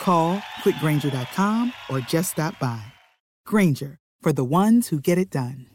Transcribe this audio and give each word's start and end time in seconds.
Call 0.00 0.42
quickgranger.com 0.62 1.72
or 1.88 2.00
just 2.00 2.32
stop 2.32 2.58
by. 2.58 2.80
Granger, 3.46 3.98
for 4.20 4.32
the 4.32 4.44
ones 4.44 4.88
who 4.88 5.00
get 5.00 5.16
it 5.18 5.30
done. 5.30 5.68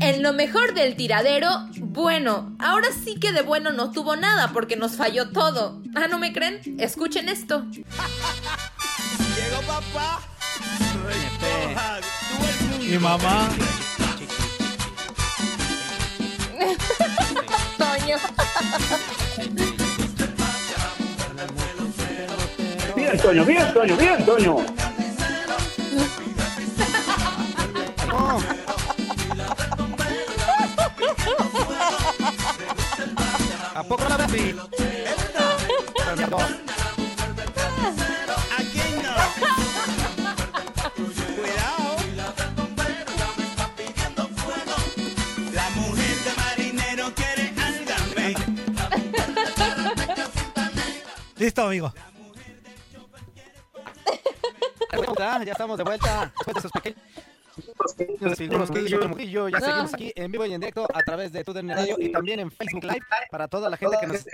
En 0.00 0.22
lo 0.22 0.32
mejor 0.32 0.74
del 0.74 0.94
tiradero, 0.96 1.48
bueno, 1.78 2.54
ahora 2.60 2.88
sí 2.92 3.18
que 3.18 3.32
de 3.32 3.42
bueno 3.42 3.72
no 3.72 3.90
tuvo 3.90 4.16
nada 4.16 4.52
porque 4.52 4.76
nos 4.76 4.96
falló 4.96 5.30
todo. 5.30 5.82
Ah, 5.96 6.06
¿no 6.08 6.18
me 6.18 6.32
creen? 6.32 6.60
Escuchen 6.78 7.28
esto. 7.28 7.64
Llegó 7.70 7.82
papá. 9.66 10.20
Mi 12.80 12.98
mamá. 12.98 13.48
Toño. 17.78 18.16
Bien, 23.12 23.22
Toño, 23.22 23.44
bien, 23.44 23.74
Toño, 23.74 23.96
bien, 23.98 24.24
Toño. 24.24 24.56
¿A 33.74 33.82
poco 33.82 34.08
la 34.08 34.16
ves? 34.16 34.54
Aquí 36.10 36.24
no. 36.30 36.38
Ya 55.22 55.52
estamos 55.52 55.78
de 55.78 55.84
vuelta. 55.84 56.32
Después 56.36 56.54
de 56.54 56.58
esos 56.60 56.72
pequeños 56.72 58.36
segundos 58.36 58.70
que 58.70 58.84
que 59.16 59.30
yo, 59.30 59.48
ya 59.48 59.60
seguimos 59.60 59.94
aquí 59.94 60.12
en 60.16 60.32
vivo 60.32 60.46
y 60.46 60.54
en 60.54 60.60
directo 60.60 60.88
a 60.92 61.02
través 61.02 61.32
de 61.32 61.44
TUDN 61.44 61.68
Radio 61.68 61.96
y 61.98 62.10
también 62.10 62.40
en 62.40 62.50
Facebook 62.50 62.84
Live 62.84 63.06
para 63.30 63.46
toda 63.46 63.70
la 63.70 63.76
gente 63.76 63.96
que 64.00 64.06
nos... 64.06 64.24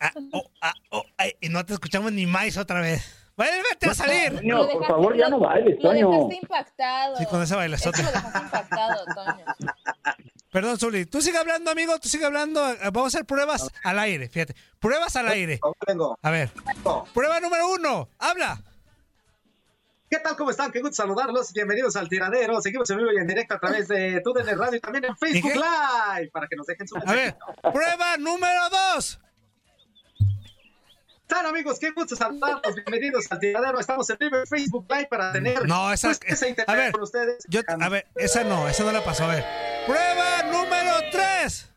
Ah, 0.00 0.12
oh, 0.32 0.50
ah, 0.60 0.74
oh, 0.90 1.02
ay, 1.16 1.32
y 1.40 1.48
no 1.48 1.64
te 1.64 1.72
escuchamos 1.72 2.12
ni 2.12 2.26
más 2.26 2.56
otra 2.56 2.80
vez. 2.80 3.32
¡Vuélvete 3.36 3.88
a 3.88 3.94
salir! 3.94 4.36
Toño, 4.36 4.68
por 4.68 4.86
favor, 4.86 5.16
ya 5.16 5.28
no 5.28 5.40
bailes, 5.40 5.76
Lo 5.82 5.90
Toño. 5.90 6.10
dejaste 6.10 6.36
impactado. 6.36 7.16
Sí, 7.16 7.26
con 7.26 7.42
ese 7.42 7.54
Eso 7.54 7.56
bailezote. 7.56 8.02
lo 8.02 8.12
dejaste 8.12 8.38
impactado, 8.38 9.04
Toño. 9.06 9.44
Perdón, 10.54 10.78
Zuli. 10.78 11.04
Tú 11.04 11.20
sigue 11.20 11.36
hablando, 11.36 11.72
amigo. 11.72 11.98
Tú 11.98 12.08
sigue 12.08 12.24
hablando. 12.26 12.64
Eh, 12.70 12.78
Vamos 12.92 13.12
a 13.12 13.18
hacer 13.18 13.26
pruebas 13.26 13.68
al 13.82 13.98
aire. 13.98 14.28
Fíjate. 14.28 14.54
Pruebas 14.78 15.16
al 15.16 15.26
aire. 15.26 15.58
A 16.22 16.30
ver. 16.30 16.52
Prueba 17.12 17.40
número 17.40 17.70
uno. 17.72 18.08
Habla. 18.20 18.62
¿Qué 20.08 20.20
tal? 20.20 20.36
¿Cómo 20.36 20.52
están? 20.52 20.70
Qué 20.70 20.80
gusto 20.80 20.94
saludarlos. 20.94 21.52
Bienvenidos 21.52 21.96
al 21.96 22.08
Tiradero. 22.08 22.60
Seguimos 22.62 22.88
en 22.90 22.98
vivo 22.98 23.10
y 23.12 23.16
en 23.16 23.26
directo 23.26 23.54
a 23.56 23.58
través 23.58 23.88
de 23.88 24.20
TUDN 24.20 24.56
Radio 24.56 24.76
y 24.76 24.80
también 24.80 25.06
en 25.06 25.16
Facebook. 25.16 25.54
Live 25.54 26.30
para 26.32 26.46
que 26.46 26.54
nos 26.54 26.68
dejen 26.68 26.86
su 26.86 26.98
A 27.04 27.12
ver. 27.12 27.36
Prueba 27.72 28.16
número 28.18 28.70
dos. 28.70 29.18
Están 31.22 31.46
amigos, 31.46 31.80
qué 31.80 31.90
gusto 31.90 32.14
saludarlos. 32.14 32.76
Bienvenidos 32.76 33.26
al 33.32 33.40
Tiradero. 33.40 33.80
Estamos 33.80 34.08
en 34.08 34.18
vivo 34.20 34.36
en 34.36 34.46
Facebook 34.46 34.86
Live 34.88 35.08
para 35.10 35.32
tener 35.32 35.66
No, 35.66 35.92
esa- 35.92 36.12
pues, 36.14 36.42
internet 36.42 36.68
a 36.68 36.74
ver, 36.76 36.92
con 36.92 37.02
ustedes. 37.02 37.44
Yo, 37.48 37.60
a 37.66 37.88
ver, 37.88 38.06
esa 38.14 38.44
no. 38.44 38.68
Esa 38.68 38.84
no 38.84 38.92
la 38.92 39.02
pasó. 39.02 39.24
A 39.24 39.34
ver. 39.34 39.73
Prueba 39.86 40.42
número 40.50 40.92
tres. 41.12 41.70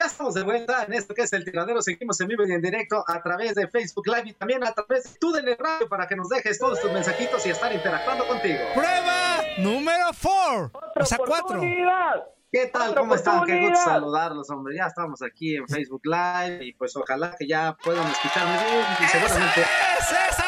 Ya 0.00 0.06
estamos 0.06 0.34
de 0.34 0.42
vuelta 0.44 0.84
en 0.84 0.94
esto 0.94 1.12
que 1.12 1.22
es 1.22 1.32
el 1.32 1.44
Tiradero. 1.44 1.82
Seguimos 1.82 2.18
en 2.20 2.28
vivo 2.28 2.46
y 2.46 2.52
en 2.52 2.62
directo 2.62 3.04
a 3.06 3.22
través 3.22 3.54
de 3.54 3.68
Facebook 3.68 4.06
Live 4.06 4.30
y 4.30 4.32
también 4.32 4.64
a 4.64 4.72
través 4.72 5.12
de 5.12 5.18
TUDN 5.18 5.56
Radio 5.58 5.88
para 5.88 6.06
que 6.06 6.16
nos 6.16 6.28
dejes 6.28 6.58
todos 6.58 6.80
tus 6.80 6.90
mensajitos 6.92 7.44
y 7.44 7.50
estar 7.50 7.72
interactuando 7.72 8.26
contigo. 8.26 8.60
Prueba 8.74 9.42
número 9.58 10.12
four. 10.14 10.70
O 10.98 11.04
sea, 11.04 11.18
cuatro. 11.18 11.60
¿Qué 11.60 12.66
tal? 12.72 12.94
¿Cómo 12.94 13.14
están? 13.14 13.44
Qué 13.44 13.68
gusto 13.68 13.84
saludarlos, 13.84 14.48
hombre. 14.48 14.74
Ya 14.76 14.86
estamos 14.86 15.20
aquí 15.22 15.56
en 15.56 15.68
Facebook 15.68 16.02
Live 16.04 16.64
y 16.64 16.72
pues 16.72 16.96
ojalá 16.96 17.36
que 17.38 17.46
ya 17.46 17.76
puedan 17.84 18.10
escucharme 18.10 18.52
bien 18.52 18.86
y 19.00 19.04
seguramente... 19.06 19.60
¡Esa 19.98 20.28
es! 20.28 20.47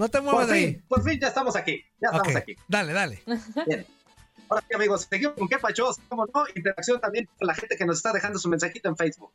No 0.00 0.08
te 0.08 0.16
Por 0.16 0.32
muevas 0.32 0.48
de 0.48 0.54
ahí. 0.54 0.66
fin, 0.72 0.84
por 0.88 1.04
fin 1.04 1.20
ya 1.20 1.28
estamos 1.28 1.54
aquí. 1.56 1.84
Ya 2.00 2.08
estamos 2.10 2.34
aquí. 2.34 2.56
Dale, 2.66 2.94
dale. 2.94 3.22
Bien. 3.66 3.86
Ahora 4.48 4.64
sí, 4.66 4.74
amigos, 4.74 5.06
seguimos 5.10 5.36
con 5.36 5.46
qué 5.46 5.58
pachos, 5.58 5.98
cómo 6.08 6.24
no, 6.24 6.44
interacción 6.54 6.98
también 7.02 7.28
con 7.38 7.46
la 7.46 7.54
gente 7.54 7.76
que 7.76 7.84
nos 7.84 7.98
está 7.98 8.10
dejando 8.10 8.38
su 8.38 8.48
mensajito 8.48 8.88
en 8.88 8.96
Facebook. 8.96 9.30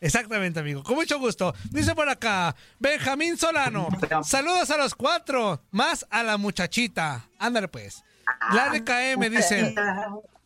Exactamente, 0.00 0.58
amigo. 0.58 0.82
Con 0.82 0.96
mucho 0.96 1.20
gusto. 1.20 1.54
Dice 1.70 1.94
por 1.94 2.08
acá, 2.08 2.56
Benjamín 2.80 3.38
Solano. 3.38 3.86
Saludos 4.24 4.72
a 4.72 4.76
los 4.76 4.96
cuatro, 4.96 5.62
más 5.70 6.04
a 6.10 6.24
la 6.24 6.36
muchachita. 6.36 7.28
Ándale, 7.38 7.68
pues. 7.68 8.02
La 8.52 8.70
DKM 8.70 9.20
dice, 9.30 9.72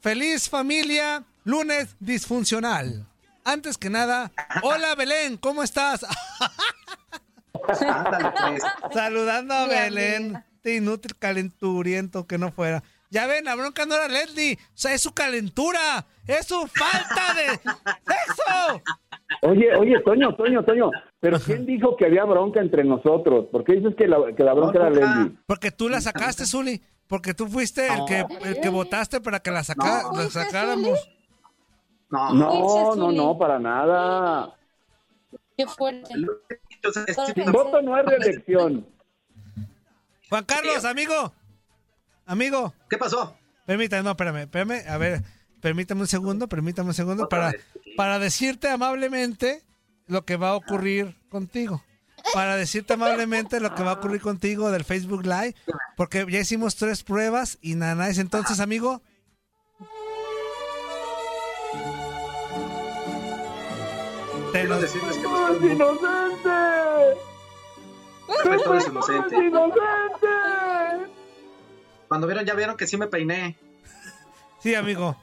feliz 0.03 0.51
familia, 0.51 1.25
lunes 1.45 1.97
disfuncional. 1.99 3.07
Antes 3.43 3.79
que 3.79 3.89
nada, 3.89 4.33
hola 4.63 4.95
Belén, 4.97 5.39
¿cómo 5.39 5.63
estás? 5.63 6.05
Ándale, 7.69 8.33
pues. 8.41 8.63
Saludando 8.95 9.55
a 9.55 9.67
Belén. 9.67 10.43
Este 10.57 10.77
inútil 10.77 11.17
calenturiento 11.19 12.27
que 12.27 12.39
no 12.39 12.53
fuera. 12.53 12.83
Ya 13.11 13.27
ven, 13.27 13.45
la 13.45 13.57
bronca 13.57 13.85
no 13.85 13.95
era 13.97 14.09
Leslie. 14.09 14.55
O 14.55 14.71
sea, 14.75 14.95
es 14.95 15.03
su 15.03 15.13
calentura. 15.13 16.07
Es 16.27 16.47
su 16.47 16.67
falta 16.69 17.35
de... 17.35 17.55
¡Eso! 17.55 18.83
Oye, 19.43 19.75
oye, 19.77 20.01
Toño, 20.05 20.35
Toño, 20.37 20.63
Toño, 20.65 20.91
pero 21.19 21.41
¿quién 21.41 21.67
dijo 21.67 21.97
que 21.97 22.07
había 22.07 22.25
bronca 22.25 22.61
entre 22.61 22.85
nosotros? 22.85 23.47
¿Por 23.51 23.65
qué 23.65 23.75
dices 23.75 23.95
que 23.97 24.07
la, 24.07 24.19
que 24.37 24.45
la 24.45 24.53
bronca 24.55 24.79
era 24.79 24.91
Leslie? 24.91 25.33
Porque 25.47 25.71
tú 25.73 25.89
la 25.89 26.01
sacaste, 26.01 26.47
Zuli. 26.47 26.81
Porque 27.09 27.35
tú 27.35 27.49
fuiste 27.49 27.89
el 27.89 28.05
que, 28.07 28.25
el 28.49 28.61
que 28.61 28.69
votaste 28.69 29.21
para 29.21 29.41
que 29.41 29.51
la, 29.51 29.65
saca- 29.65 30.05
No. 30.05 30.23
la 30.23 30.31
sacáramos. 30.31 30.99
No, 32.11 32.33
No, 32.35 32.95
no, 32.95 33.11
no, 33.13 33.37
para 33.39 33.59
nada. 33.59 34.55
Qué 35.65 35.75
fuerte. 35.75 36.15
Sin 37.35 37.53
voto 37.53 37.81
no 37.83 37.95
hay 37.95 38.05
reelección. 38.05 38.87
Juan 40.29 40.45
Carlos, 40.45 40.85
amigo. 40.85 41.33
Amigo. 42.27 42.75
¿Qué 42.89 42.99
pasó? 42.99 43.37
Permítame, 43.67 44.03
no, 44.03 44.11
espérame, 44.11 44.43
espérame. 44.43 44.89
A 44.89 44.99
ver, 44.99 45.23
permítame 45.61 46.01
un 46.01 46.07
segundo, 46.07 46.49
permítame 46.49 46.89
un 46.89 46.95
segundo 46.95 47.25
Otra 47.25 47.39
para, 47.39 47.53
vez. 47.53 47.65
para 47.97 48.19
decirte 48.19 48.69
amablemente 48.69 49.63
lo 50.07 50.25
que 50.25 50.37
va 50.37 50.51
a 50.51 50.55
ocurrir 50.57 51.17
contigo. 51.29 51.83
Para 52.33 52.57
decirte 52.57 52.95
amablemente 52.95 53.61
lo 53.61 53.75
que 53.75 53.83
va 53.83 53.91
a 53.93 53.95
ocurrir 53.95 54.21
contigo 54.21 54.71
del 54.71 54.85
Facebook 54.85 55.25
Live. 55.25 55.55
Porque 55.97 56.27
ya 56.29 56.41
hicimos 56.41 56.77
tres 56.77 57.03
pruebas 57.03 57.59
y 57.61 57.75
nada, 57.75 57.95
nada. 57.95 58.11
Entonces, 58.11 58.61
amigo, 58.61 59.03
te 64.53 64.61
Quiero 64.61 64.81
decirles 64.81 65.17
que 65.17 65.23
¡Es 65.23 65.31
los 65.31 65.63
inocente! 65.63 66.51
Todo 68.65 68.75
es 68.75 68.87
inocente. 68.87 69.37
¡Es 69.37 69.43
inocente! 69.43 70.29
Cuando 72.09 72.27
vieron, 72.27 72.45
ya 72.45 72.55
vieron 72.55 72.77
que 72.77 72.87
sí 72.87 72.97
me 72.97 73.07
peiné. 73.07 73.59
Sí, 74.61 74.75
amigo. 74.75 75.17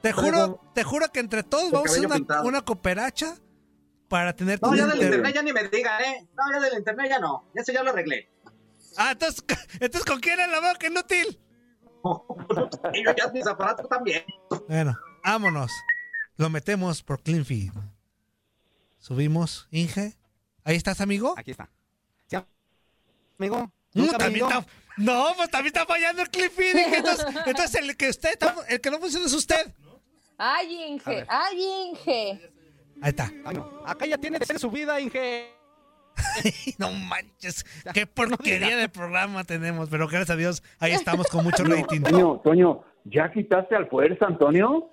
Te 0.00 0.12
juro, 0.12 0.60
te 0.74 0.84
juro 0.84 1.08
que 1.12 1.20
entre 1.20 1.42
todos 1.42 1.70
vamos 1.70 1.90
a 1.90 1.92
hacer 1.92 2.08
una, 2.44 2.62
cooperacha 2.62 3.34
para 4.08 4.34
tener 4.34 4.58
No, 4.62 4.74
ya 4.74 4.86
del 4.86 4.94
inter- 4.94 5.06
internet 5.06 5.34
ya 5.34 5.42
ni 5.42 5.52
me 5.52 5.68
digan, 5.68 6.00
¿eh? 6.02 6.28
No, 6.34 6.44
ya 6.52 6.60
del 6.60 6.78
internet 6.78 7.10
ya 7.10 7.18
no. 7.18 7.44
Ya 7.54 7.62
eso 7.62 7.72
ya 7.72 7.82
lo 7.82 7.90
arreglé. 7.90 8.30
Ah, 8.96 9.10
entonces, 9.12 9.44
entonces 9.80 10.04
¿con 10.04 10.20
quién 10.20 10.40
es 10.40 10.48
la 10.48 10.60
boca 10.60 10.86
inútil? 10.86 11.38
Y 12.94 13.04
yo 13.04 13.12
ya 13.16 13.28
mis 13.32 13.46
aparatos 13.46 13.88
también. 13.88 14.24
Bueno, 14.68 14.96
vámonos. 15.24 15.70
Lo 16.38 16.48
metemos 16.48 17.02
por 17.02 17.20
CleanFeed. 17.22 17.72
Subimos, 18.98 19.68
Inge. 19.70 20.14
Ahí 20.64 20.76
estás, 20.76 21.00
amigo. 21.00 21.34
Aquí 21.36 21.50
está. 21.50 21.68
Sí, 22.26 22.36
amigo. 23.38 23.70
Nunca 23.94 24.12
me 24.12 24.18
también 24.18 24.44
ayudó. 24.46 24.60
está- 24.60 24.72
No, 24.96 25.26
pues 25.36 25.50
también 25.50 25.74
está 25.74 25.86
fallando 25.86 26.22
el 26.22 26.30
CleanFeed. 26.30 26.76
Inge. 26.76 26.96
Entonces, 26.98 27.26
entonces 27.46 27.74
el 27.82 27.96
que 27.96 28.08
usted 28.08 28.30
está- 28.32 28.54
el 28.68 28.80
que 28.80 28.90
no 28.90 28.98
funciona 28.98 29.26
es 29.26 29.32
usted. 29.34 29.74
Ay, 30.38 30.72
Inge, 30.92 31.26
ay, 31.28 31.62
Inge. 31.90 32.52
Ahí 33.02 33.10
está. 33.10 33.30
Ay, 33.44 33.56
no. 33.56 33.82
Acá 33.84 34.06
ya 34.06 34.16
tiene 34.18 34.38
de 34.38 34.46
ser 34.46 34.58
su 34.58 34.70
vida, 34.70 35.00
Inge. 35.00 35.52
No 36.78 36.90
manches, 36.92 37.64
qué 37.94 38.04
porquería 38.06 38.76
de 38.76 38.88
programa 38.88 39.44
tenemos, 39.44 39.88
pero 39.88 40.08
gracias 40.08 40.30
a 40.30 40.36
Dios, 40.36 40.62
ahí 40.80 40.92
estamos 40.92 41.28
con 41.28 41.44
mucho 41.44 41.62
rating. 41.64 42.00
Toño, 42.02 42.40
Toño, 42.42 42.82
¿ya 43.04 43.30
quitaste 43.30 43.76
al 43.76 43.88
fuerza, 43.88 44.26
Antonio? 44.26 44.90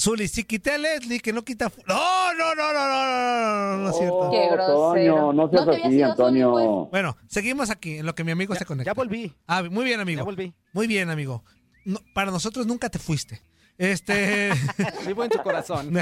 Zuli, 0.00 0.28
si 0.28 0.44
quité 0.44 0.70
a 0.72 0.78
Leslie, 0.78 1.20
que 1.20 1.32
no 1.32 1.44
quita... 1.44 1.68
fu- 1.68 1.82
No, 1.86 2.32
no, 2.34 2.54
no, 2.54 2.72
no, 2.72 2.88
no, 2.88 3.06
no, 3.06 3.76
no, 3.76 3.82
no 3.84 3.90
es 3.90 3.96
cierto. 3.98 4.14
Oh, 4.16 4.30
Qué 4.30 4.48
grosero. 4.50 5.14
Toño, 5.16 5.32
no 5.34 5.50
seas 5.50 5.66
No 5.66 5.72
así, 5.72 6.02
Antonio. 6.02 6.52
Zuli, 6.54 6.88
Bueno, 6.90 7.16
seguimos 7.28 7.68
aquí, 7.70 7.98
en 7.98 8.06
lo 8.06 8.14
que 8.14 8.24
mi 8.24 8.32
amigo 8.32 8.54
se 8.54 8.64
conecta. 8.64 8.90
Ya 8.90 8.94
volví. 8.94 9.36
Ah, 9.46 9.62
muy 9.62 9.84
bien, 9.84 10.00
amigo. 10.00 10.18
Ya 10.20 10.24
volví. 10.24 10.54
Muy 10.72 10.86
bien, 10.86 11.10
amigo. 11.10 11.44
No, 11.84 11.98
para 12.14 12.30
nosotros 12.30 12.66
nunca 12.66 12.88
te 12.88 12.98
fuiste. 12.98 13.42
Este... 13.76 14.50
Vivo 15.06 15.24
en 15.24 15.30
tu 15.30 15.42
corazón. 15.42 15.92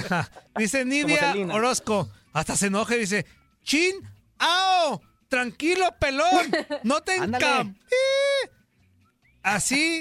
Dice 0.57 0.85
Nidia. 0.85 1.35
Orozco, 1.53 2.09
hasta 2.33 2.57
se 2.57 2.67
enoja 2.67 2.95
y 2.95 3.01
dice, 3.01 3.27
Chin, 3.65 3.95
¡ao! 4.39 5.01
Tranquilo, 5.29 5.85
pelón, 5.99 6.51
no 6.85 7.03
te 7.03 7.17
encam... 7.17 7.77
Así. 9.43 10.01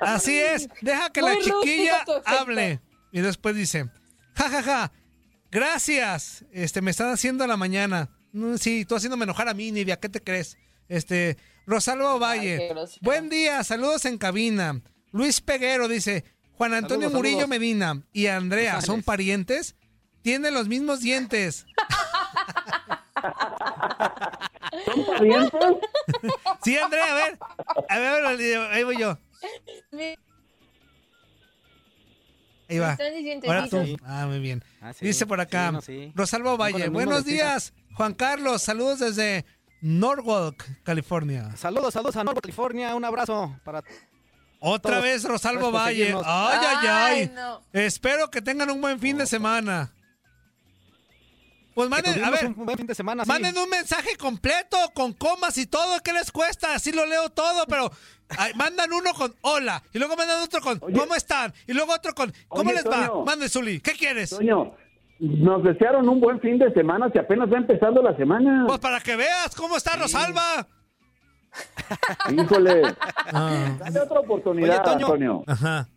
Así 0.00 0.38
es. 0.38 0.68
Deja 0.80 1.10
que 1.10 1.22
la 1.22 1.34
Muy 1.34 1.42
chiquilla 1.42 2.04
hable. 2.24 2.80
Y 3.12 3.20
después 3.20 3.54
dice, 3.56 3.88
ja, 4.34 4.50
ja, 4.50 4.62
ja. 4.62 4.92
Gracias. 5.50 6.44
Este, 6.52 6.82
me 6.82 6.90
están 6.90 7.10
haciendo 7.10 7.46
la 7.46 7.56
mañana. 7.56 8.10
Mm, 8.32 8.56
Sí, 8.56 8.84
tú 8.84 8.96
haciéndome 8.96 9.24
enojar 9.24 9.48
a 9.48 9.54
mí, 9.54 9.72
Nidia. 9.72 9.98
¿Qué 9.98 10.08
te 10.08 10.22
crees? 10.22 10.58
Este, 10.88 11.36
Rosalvo 11.66 12.18
Valle. 12.18 12.72
Buen 13.00 13.28
día, 13.28 13.62
saludos 13.64 14.04
en 14.04 14.18
cabina. 14.18 14.80
Luis 15.12 15.40
Peguero 15.40 15.88
dice, 15.88 16.24
Juan 16.52 16.74
Antonio 16.74 17.08
Saludos, 17.08 17.14
Murillo 17.14 17.36
saludos. 17.40 17.48
Medina 17.50 18.02
y 18.12 18.26
Andrea, 18.26 18.80
¿son 18.82 19.02
parientes? 19.02 19.76
Tienen 20.22 20.54
los 20.54 20.68
mismos 20.68 21.00
dientes. 21.00 21.66
¿Son 24.84 25.06
parientes? 25.06 25.50
Sí, 26.62 26.76
Andrea, 26.78 27.10
a 27.10 27.14
ver. 27.14 27.38
A 27.88 27.98
ver, 27.98 28.24
a 28.24 28.32
ver, 28.32 28.60
ahí 28.72 28.84
voy 28.84 28.98
yo. 28.98 29.18
Ahí 32.68 32.78
va. 32.78 32.96
Ahora 33.46 33.64
sí, 33.64 33.70
tú. 33.70 33.96
Ah, 34.04 34.26
muy 34.26 34.40
bien. 34.40 34.64
Ah, 34.80 34.92
sí, 34.92 35.06
Dice 35.06 35.26
por 35.26 35.40
acá, 35.40 35.68
sí, 35.68 35.72
no, 35.72 35.80
sí. 35.82 36.12
Rosalvo 36.14 36.50
Son 36.50 36.58
con 36.58 36.72
Valle. 36.72 36.88
Buenos 36.88 37.24
días, 37.24 37.72
Juan 37.94 38.14
Carlos. 38.14 38.62
Saludos 38.62 38.98
desde 38.98 39.44
Norwalk, 39.80 40.82
California. 40.82 41.54
Saludos, 41.56 41.94
saludos 41.94 42.16
a 42.16 42.24
Norwood, 42.24 42.42
California. 42.42 42.94
Un 42.96 43.04
abrazo 43.04 43.56
para 43.64 43.84
Otra 44.58 44.92
Todos. 44.92 45.04
vez 45.04 45.24
Rosalvo 45.24 45.70
Valle. 45.70 46.14
Ay, 46.24 46.58
ay, 46.60 46.76
ay. 46.80 46.88
Ay, 46.88 47.32
no. 47.34 47.62
Espero 47.72 48.30
que 48.30 48.42
tengan 48.42 48.70
un 48.70 48.80
buen 48.80 48.98
fin 48.98 49.16
de 49.16 49.26
semana. 49.26 49.92
Pues 51.76 51.90
manden, 51.90 52.24
a 52.24 52.30
ver, 52.30 52.46
un 52.46 52.64
buen 52.64 52.78
fin 52.78 52.86
de 52.86 52.94
semana. 52.94 53.22
sí. 53.22 53.28
manden 53.28 53.56
un 53.58 53.68
mensaje 53.68 54.16
completo 54.16 54.78
con 54.94 55.12
comas 55.12 55.58
y 55.58 55.66
todo. 55.66 56.00
¿Qué 56.02 56.14
les 56.14 56.32
cuesta? 56.32 56.74
Así 56.74 56.90
lo 56.90 57.04
leo 57.04 57.28
todo, 57.28 57.66
pero 57.66 57.92
ay, 58.38 58.52
mandan 58.54 58.92
uno 58.92 59.12
con 59.14 59.34
hola 59.42 59.82
y 59.92 59.98
luego 59.98 60.16
mandan 60.16 60.42
otro 60.42 60.60
con 60.60 60.78
Oye. 60.82 60.98
¿cómo 60.98 61.14
están? 61.14 61.52
Y 61.66 61.72
luego 61.72 61.92
otro 61.94 62.14
con 62.14 62.32
¿cómo 62.48 62.70
Oye, 62.70 62.74
les 62.82 62.86
va? 62.86 63.06
Toño. 63.06 63.24
Mande, 63.24 63.48
Zuli. 63.48 63.80
¿Qué 63.80 63.92
quieres? 63.92 64.30
Toño, 64.30 64.74
nos 65.18 65.62
desearon 65.64 66.08
un 66.08 66.20
buen 66.20 66.40
fin 66.40 66.58
de 66.58 66.72
semana 66.74 67.08
si 67.12 67.18
apenas 67.18 67.50
va 67.52 67.58
empezando 67.58 68.02
la 68.02 68.16
semana. 68.16 68.64
Pues 68.66 68.78
para 68.80 69.00
que 69.00 69.16
veas 69.16 69.54
cómo 69.54 69.76
está 69.76 69.96
Rosalba. 69.96 70.66
Híjole, 72.30 72.82
Ah, 73.32 73.76
dale 73.78 74.00
otra 74.00 74.20
oportunidad, 74.20 74.76
Oye, 74.76 74.84
Toño. 74.84 75.06
Antonio. 75.06 75.44
ajá. 75.46 75.88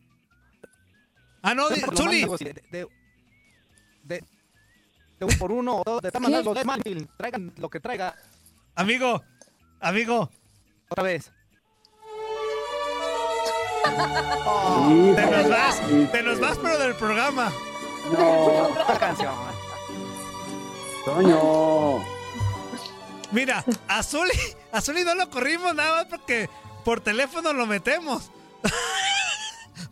Ah, 1.41 1.53
no, 1.55 1.67
Zuli. 1.95 2.25
De, 2.25 2.61
de, 2.71 2.87
de, 4.03 4.23
de 5.19 5.25
un 5.25 5.37
por 5.37 5.51
uno 5.51 5.77
o 5.77 5.83
dos. 5.85 6.01
De 6.01 6.11
tal 6.11 6.21
manera, 6.21 6.41
los 6.43 6.55
de 6.55 6.63
Manfield. 6.65 7.07
Traigan 7.17 7.53
lo 7.57 7.69
que 7.69 7.79
traiga. 7.79 8.15
Amigo, 8.75 9.21
amigo, 9.81 10.29
Otra 10.89 11.03
vez. 11.03 11.31
Te 15.15 15.25
nos 15.25 15.49
vas, 15.49 15.81
te 16.11 16.23
nos 16.23 16.39
vas, 16.39 16.57
pero 16.57 16.77
del 16.79 16.95
programa. 16.95 17.51
No, 18.11 18.63
Otra 18.69 18.97
canción. 18.99 19.33
Toño. 21.05 22.03
Mira, 23.31 23.63
a 23.87 24.01
Zuli, 24.03 24.31
a 24.71 24.81
Zuli 24.81 25.03
no 25.03 25.15
lo 25.15 25.29
corrimos 25.29 25.73
nada 25.75 25.97
más 25.97 26.05
porque 26.05 26.49
por 26.83 26.99
teléfono 27.01 27.53
lo 27.53 27.65
metemos. 27.67 28.31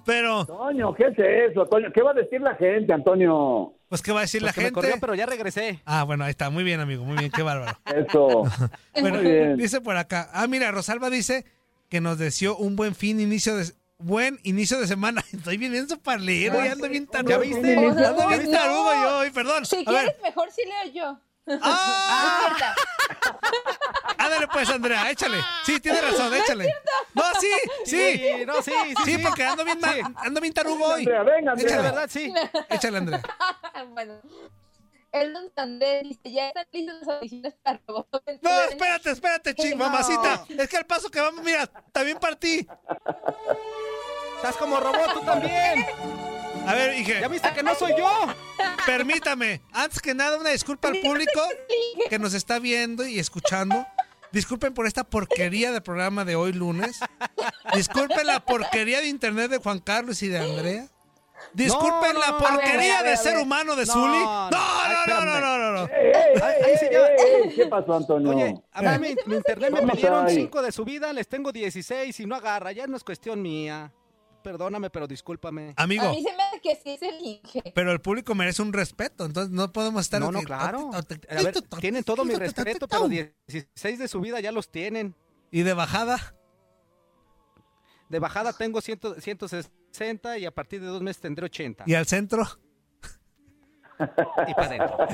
Pero, 0.05 0.45
Toño, 0.45 0.93
¿qué 0.95 1.05
es 1.07 1.51
eso, 1.51 1.65
Toño? 1.65 1.89
¿Qué 1.93 2.01
va 2.01 2.11
a 2.11 2.13
decir 2.13 2.41
la 2.41 2.55
gente, 2.55 2.91
Antonio? 2.93 3.73
pues, 3.89 4.01
¿qué 4.01 4.11
va 4.13 4.19
a 4.19 4.21
decir 4.21 4.41
Pues 4.41 4.49
la 4.51 4.53
que 4.53 4.59
me 4.61 4.65
gente? 4.67 4.73
corrió, 4.81 4.95
pero 4.99 5.15
ya 5.15 5.25
regresé. 5.25 5.81
Ah, 5.85 6.03
bueno, 6.03 6.23
ahí 6.23 6.31
está. 6.31 6.49
Muy 6.49 6.63
bien, 6.63 6.79
amigo. 6.79 7.03
Muy 7.05 7.17
bien, 7.17 7.29
qué 7.31 7.41
bárbaro. 7.43 7.77
Eso. 7.85 8.43
Bueno, 8.99 9.17
Muy 9.19 9.29
bien. 9.31 9.57
dice 9.57 9.79
por 9.81 9.95
acá. 9.97 10.29
Ah, 10.33 10.47
mira, 10.47 10.71
Rosalba 10.71 11.09
dice 11.09 11.45
que 11.89 12.01
nos 12.01 12.17
deseó 12.17 12.55
un 12.57 12.75
buen 12.75 12.95
fin, 12.95 13.19
inicio 13.19 13.55
de 13.55 13.65
buen 13.97 14.39
inicio 14.43 14.79
de 14.79 14.87
semana. 14.87 15.23
Estoy 15.33 15.57
bien 15.57 15.75
en 15.75 15.87
su 15.89 15.99
parlero 15.99 16.63
y 16.63 16.67
ando 16.67 16.87
bien 16.89 17.07
tarugo. 17.07 17.29
¿Ya 17.31 17.37
viste? 17.39 17.75
Ando 17.77 18.27
Uy, 18.27 18.37
bien 18.37 18.51
no. 18.51 18.57
tarugo 18.57 18.93
yo 18.93 19.17
hoy, 19.19 19.31
perdón. 19.31 19.65
Si 19.65 19.77
A 19.77 19.85
quieres, 19.85 20.05
ver, 20.05 20.19
mejor 20.23 20.51
si 20.51 20.61
leo 20.65 20.93
yo. 20.93 21.19
¡Ah! 21.61 22.53
Cierto. 22.57 23.39
Ándale 24.17 24.47
pues, 24.49 24.69
Andrea, 24.69 25.09
échale. 25.11 25.37
Sí, 25.65 25.79
tiene 25.79 26.01
razón, 26.01 26.33
échale. 26.33 26.73
No, 27.13 27.23
sí, 27.39 27.47
sí. 27.85 28.21
no, 28.45 28.61
sí, 28.61 28.71
sí. 29.05 29.15
Sí, 29.15 29.17
porque 29.19 29.43
ando 29.45 29.63
bien, 29.63 29.79
ma- 29.79 29.93
Sí. 29.93 30.01
ando 30.17 30.41
bien 30.41 30.53
tarugo 30.53 30.85
hoy. 30.85 31.01
Andrea, 31.03 31.23
venga, 31.23 31.51
Andrea. 31.53 31.81
verdad, 31.81 32.09
sí. 32.09 32.33
Échale, 32.69 32.97
Andrea. 32.97 33.21
bueno. 33.91 34.19
El 35.13 35.33
Don 35.33 35.49
Andrés 35.55 36.03
dice, 36.03 36.31
ya 36.31 36.49
están 36.49 36.65
listas 36.73 36.95
las 36.99 37.07
audiciones 37.17 37.53
para 37.63 37.79
Robocop. 37.87 38.27
en 38.27 38.39
No, 38.41 38.59
espérate, 38.63 39.11
espérate, 39.11 39.55
ching, 39.55 39.77
mamacita. 39.77 40.45
Es 40.49 40.67
que 40.67 40.77
al 40.77 40.85
paso 40.85 41.09
que 41.09 41.21
vamos, 41.21 41.43
mira, 41.45 41.65
también 41.93 42.17
partí. 42.19 42.67
Estás 44.37 44.55
como 44.57 44.79
robot, 44.79 45.13
tú 45.13 45.21
también. 45.21 45.85
A 46.65 46.73
ver, 46.73 46.95
dije, 46.95 47.19
¿Ya 47.21 47.27
viste 47.27 47.49
que 47.53 47.63
no 47.63 47.75
soy 47.75 47.93
yo? 47.97 48.09
permítame. 48.85 49.61
Antes 49.73 50.01
que 50.01 50.13
nada, 50.13 50.37
una 50.37 50.49
disculpa 50.51 50.89
al 50.89 50.97
público 50.99 51.41
que 52.09 52.19
nos 52.19 52.33
está 52.33 52.59
viendo 52.59 53.05
y 53.05 53.19
escuchando. 53.19 53.85
Disculpen 54.31 54.73
por 54.73 54.85
esta 54.85 55.03
porquería 55.05 55.71
de 55.71 55.79
programa 55.81 56.25
de 56.25 56.35
hoy 56.35 56.51
lunes. 56.53 56.99
Disculpen 57.73 58.27
la 58.27 58.41
porquería 58.41 58.99
de 58.99 59.07
internet 59.07 59.49
de 59.49 59.57
Juan 59.57 59.79
Carlos 59.79 60.21
y 60.21 60.27
de 60.27 60.39
Andrea. 60.39 60.87
Disculpen 61.53 62.13
No, 62.13 62.19
la 62.19 62.27
no, 62.31 62.37
porquería 62.39 62.73
a 62.73 62.77
ver, 62.77 62.91
a 62.99 63.01
ver, 63.03 63.05
de 63.05 63.13
a 63.13 63.17
ser 63.17 63.33
ver. 63.35 63.43
humano 63.43 63.75
de 63.75 63.85
No, 63.85 63.93
Zully. 63.93 64.19
no, 64.19 64.49
No, 64.49 64.59
no, 64.89 65.05
no, 65.07 65.25
no, 65.25 65.39
no, 65.39 65.57
no, 65.59 65.71
no. 65.71 65.83
¡Ey, 65.93 66.07
ey, 66.07 66.41
Ahí- 66.41 66.63
ahí 66.63 66.71
ey, 66.71 66.77
sí 66.77 66.85
ey, 66.85 66.91
ya- 66.91 67.07
ey! 67.07 67.55
¿Qué 67.55 67.65
pasó, 67.67 67.93
Antonio? 67.95 68.31
Oye, 68.31 68.55
a 68.73 68.81
mí 68.81 69.07
mi, 69.09 69.15
mi 69.25 69.35
internet 69.37 69.71
me 69.71 69.91
pidieron 69.93 70.27
ahí. 70.27 70.35
5 70.35 70.61
de 70.61 70.71
subida, 70.73 71.13
les 71.13 71.27
tengo 71.29 71.51
16 71.53 72.19
y 72.19 72.25
no 72.25 72.35
agarra, 72.35 72.71
ya 72.73 72.85
no 72.87 72.97
es 72.97 73.03
cuestión 73.03 73.41
mía. 73.41 73.93
Perdóname, 74.43 74.89
pero 74.89 75.07
discúlpame. 75.07 75.73
A 75.75 75.83
Amigo, 75.83 76.09
mí 76.11 76.23
se 76.23 76.35
me 76.35 76.43
hace 76.43 76.61
que 76.61 76.75
sí 76.75 76.91
es 76.91 77.01
el 77.01 77.19
Inge. 77.19 77.71
pero 77.75 77.91
el 77.91 77.99
público 77.99 78.33
merece 78.35 78.61
un 78.61 78.71
respeto, 78.71 79.25
entonces 79.25 79.51
no 79.51 79.71
podemos 79.73 80.01
estar... 80.01 80.21
No, 80.21 80.31
no, 80.31 80.41
claro. 80.41 80.89
A 80.93 81.01
ver, 81.43 81.53
tienen 81.81 82.03
todo 82.03 82.23
mi 82.23 82.35
respeto, 82.35 82.87
pero 82.87 83.07
16 83.07 83.99
de 83.99 84.07
subida 84.07 84.39
ya 84.39 84.51
los 84.51 84.69
tienen. 84.69 85.15
¿Y 85.51 85.63
de 85.63 85.73
bajada? 85.73 86.35
De 88.09 88.19
bajada 88.19 88.53
tengo 88.53 88.79
100 88.81 89.21
160 89.21 90.37
y 90.37 90.45
a 90.45 90.51
partir 90.51 90.79
de 90.81 90.87
dos 90.87 91.01
meses 91.01 91.21
tendré 91.21 91.45
80. 91.45 91.83
¿Y 91.87 91.93
al 91.95 92.05
centro? 92.05 92.47
Y 93.99 94.53
para 94.53 94.67
adentro. 94.67 95.07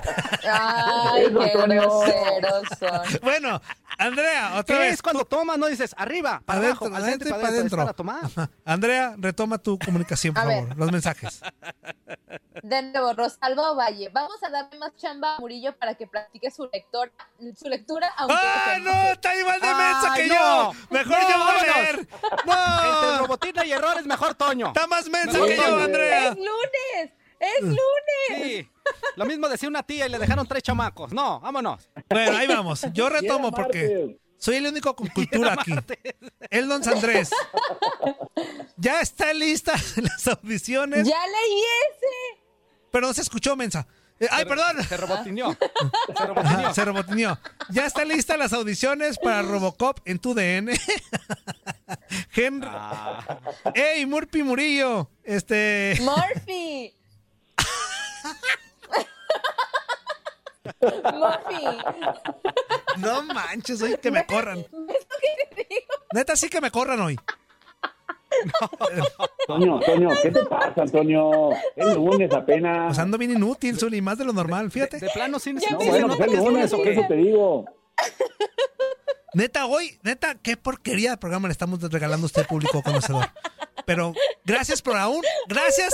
Ay, 0.51 1.23
qué 1.27 1.29
groseros 1.57 2.67
son. 2.77 3.19
Bueno, 3.21 3.61
Andrea, 3.97 4.51
otra 4.57 4.63
¿Qué 4.75 4.81
vez. 4.81 4.93
es 4.95 5.01
cuando 5.01 5.25
tomas? 5.25 5.57
No 5.57 5.67
dices 5.67 5.93
arriba, 5.97 6.41
para 6.45 6.59
Adentro, 6.59 6.87
abajo, 6.87 7.03
adentro 7.03 7.29
para 7.29 7.47
adentro. 7.47 7.77
Para 7.77 7.93
tomar. 7.93 8.21
Andrea, 8.65 9.15
retoma 9.17 9.57
tu 9.57 9.77
comunicación, 9.79 10.33
por 10.33 10.43
A 10.43 10.45
ver. 10.47 10.61
favor, 10.63 10.77
los 10.77 10.91
mensajes. 10.91 11.41
De 12.61 12.81
nuevo, 12.81 13.13
Rosalba 13.13 13.73
Valle. 13.73 14.09
Vamos 14.13 14.41
a 14.43 14.49
darle 14.49 14.77
más 14.79 14.95
chamba 14.95 15.35
a 15.35 15.39
Murillo 15.39 15.75
para 15.77 15.95
que 15.95 16.07
practique 16.07 16.49
su 16.51 16.69
lectora, 16.71 17.11
su 17.57 17.67
lectura, 17.69 18.11
aunque 18.17 18.35
¡Ah, 18.39 18.77
no! 18.81 18.91
Está 19.11 19.35
igual 19.35 19.59
de 19.59 19.67
mensa 19.67 20.13
que 20.15 20.27
no. 20.27 20.35
yo. 20.35 20.79
Mejor 20.89 21.11
No, 21.19 21.29
yo 21.29 21.37
voy 21.37 21.55
a 21.55 21.61
leer. 21.61 21.99
Entre 21.99 22.45
¡No! 22.45 23.17
robotina 23.19 23.65
y 23.65 23.71
errores, 23.71 24.05
mejor 24.05 24.35
Toño. 24.35 24.67
Está 24.67 24.87
más 24.87 25.09
mensa 25.09 25.37
No, 25.37 25.45
que 25.45 25.55
yo. 25.57 25.77
Andrea. 25.79 26.27
¡Es 26.29 26.35
lunes! 26.37 27.11
¡Es 27.57 27.61
lunes! 27.63 27.77
Sí. 28.41 28.69
Lo 29.15 29.25
mismo 29.25 29.47
decía 29.49 29.69
una 29.69 29.83
tía 29.83 30.05
y 30.05 30.09
le 30.09 30.19
dejaron 30.19 30.47
tres 30.47 30.63
chamacos. 30.63 31.11
No, 31.13 31.39
vámonos. 31.39 31.89
Bueno, 32.09 32.37
ahí 32.37 32.47
vamos. 32.47 32.85
Yo 32.93 33.09
retomo 33.09 33.51
porque 33.51 34.17
soy 34.37 34.57
el 34.57 34.67
único 34.67 34.95
con 34.95 35.07
cultura 35.07 35.53
aquí. 35.53 35.73
El 36.49 36.67
Don 36.67 36.87
Andrés. 36.87 37.31
Ya 38.77 39.01
está 39.01 39.33
lista 39.33 39.73
las 39.97 40.27
audiciones. 40.27 41.07
¡Ya 41.07 41.19
leí 41.27 41.59
ese! 41.91 42.41
Pero 42.91 43.07
no 43.07 43.13
se 43.13 43.21
escuchó, 43.21 43.55
mensa. 43.55 43.87
Eh, 44.19 44.27
ay, 44.29 44.45
perdón. 44.45 44.83
Se 44.87 44.95
robotineó. 44.97 45.51
Se 46.07 46.13
Ajá, 46.13 46.25
robotineó. 46.27 46.73
se 46.73 46.85
robotineó. 46.85 47.39
Ya 47.69 47.85
está 47.85 48.05
lista 48.05 48.37
las 48.37 48.53
audiciones 48.53 49.17
para 49.17 49.41
Robocop 49.41 49.99
en 50.05 50.19
tu 50.19 50.33
DN. 50.35 50.71
Henry. 52.35 52.67
Ah, 52.71 53.39
¡Ey, 53.73 54.05
Murphy 54.05 54.43
Murillo! 54.43 55.09
Este. 55.23 55.97
¡Murphy! 56.01 56.93
No 62.97 63.23
manches, 63.23 63.81
hoy 63.81 63.97
que 64.01 64.11
me 64.11 64.25
corran. 64.25 64.65
Neta, 66.13 66.35
sí 66.35 66.49
que 66.49 66.61
me 66.61 66.71
corran 66.71 66.99
hoy. 67.01 67.19
Antonio, 69.47 69.75
Antonio, 69.77 70.09
¿qué 70.21 70.31
te 70.31 70.45
pasa, 70.45 70.81
Antonio? 70.81 71.51
Es 71.75 71.95
lunes 71.95 72.31
apenas. 72.33 72.87
Pues 72.87 72.99
ando 72.99 73.17
bien 73.17 73.31
inútil, 73.31 73.77
Zuli, 73.77 74.01
más 74.01 74.17
de 74.17 74.25
lo 74.25 74.33
normal, 74.33 74.65
de, 74.65 74.71
fíjate. 74.71 74.99
de 74.99 75.09
plano 75.09 75.39
sin 75.39 75.59
Ya 75.59 75.71
no, 75.71 75.77
bueno, 75.77 76.07
no 76.07 76.17
pues 76.17 76.31
es 76.31 76.39
lunes, 76.39 76.71
digo. 76.71 76.83
por 76.83 76.91
eso 76.91 77.01
te 77.07 77.15
digo. 77.15 77.65
Neta, 79.33 79.65
hoy, 79.65 79.99
neta, 80.03 80.35
qué 80.35 80.57
porquería 80.57 81.11
de 81.11 81.17
programa 81.17 81.47
le 81.47 81.53
estamos 81.53 81.79
regalando 81.81 82.25
a 82.25 82.27
usted, 82.27 82.45
público 82.45 82.81
conocedor. 82.83 83.25
Pero 83.85 84.13
gracias 84.45 84.81
por 84.81 84.97
aún, 84.97 85.21
gracias 85.47 85.93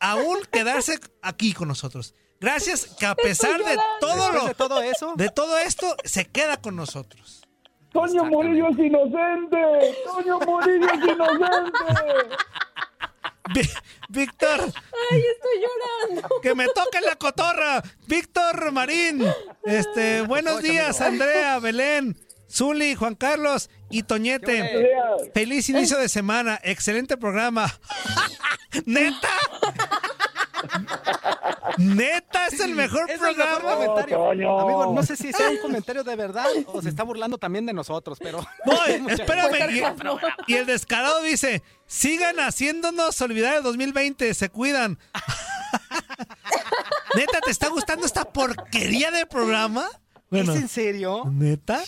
aún 0.00 0.38
quedarse 0.50 0.98
aquí 1.22 1.52
con 1.52 1.68
nosotros. 1.68 2.14
Gracias 2.40 2.86
que 2.98 3.06
a 3.06 3.14
pesar 3.14 3.58
de 3.64 3.78
todo 4.00 4.32
lo, 4.32 4.46
de 4.46 4.54
todo 4.54 4.82
eso, 4.82 5.14
de 5.16 5.30
todo 5.30 5.58
esto, 5.58 5.96
se 6.04 6.26
queda 6.26 6.56
con 6.58 6.76
nosotros. 6.76 7.42
Toño 7.92 8.24
Murillo 8.24 8.68
es 8.70 8.78
inocente. 8.78 9.56
Toño 10.04 10.38
Murillo 10.40 10.86
es 10.86 11.04
inocente. 11.04 12.36
Víctor, 14.08 14.60
¡Ay, 14.60 15.22
estoy 15.34 15.60
llorando! 15.60 16.40
que 16.42 16.54
me 16.54 16.66
toque 16.66 17.00
la 17.00 17.16
cotorra. 17.16 17.82
Víctor 18.06 18.72
Marín, 18.72 19.24
este, 19.64 20.22
buenos 20.22 20.62
días, 20.62 21.00
Andrea, 21.00 21.58
Belén, 21.60 22.16
Zuli, 22.50 22.94
Juan 22.94 23.14
Carlos 23.14 23.70
y 23.90 24.02
Toñete. 24.02 24.88
Feliz 25.34 25.68
inicio 25.68 25.98
de 25.98 26.08
semana, 26.08 26.58
excelente 26.62 27.16
programa. 27.16 27.72
¿Neta? 28.86 29.28
¿Neta 31.78 32.46
es 32.46 32.60
el 32.60 32.74
mejor 32.74 33.10
es 33.10 33.20
el 33.20 33.36
mejor 33.36 33.60
programa? 33.60 33.86
comentario. 33.86 34.18
Toño. 34.18 34.60
Amigo, 34.60 34.92
no 34.94 35.02
sé 35.02 35.16
si 35.16 35.32
sea 35.32 35.50
un 35.50 35.58
comentario 35.58 36.04
de 36.04 36.16
verdad 36.16 36.46
o 36.66 36.82
se 36.82 36.88
está 36.88 37.02
burlando 37.02 37.38
también 37.38 37.66
de 37.66 37.72
nosotros, 37.72 38.18
pero. 38.20 38.44
No, 38.66 38.84
espérame. 39.10 39.54
Y, 40.46 40.52
y 40.52 40.56
el 40.56 40.66
descarado 40.66 41.22
dice, 41.22 41.62
sigan 41.86 42.38
haciéndonos 42.40 43.20
olvidar 43.20 43.56
el 43.56 43.62
2020, 43.62 44.32
se 44.34 44.48
cuidan. 44.48 44.98
¿Neta 47.16 47.40
te 47.40 47.50
está 47.50 47.68
gustando 47.68 48.06
esta 48.06 48.24
porquería 48.24 49.10
de 49.10 49.26
programa? 49.26 49.86
Bueno, 50.30 50.52
¿Es 50.52 50.60
en 50.62 50.68
serio? 50.68 51.22
¿neta? 51.30 51.80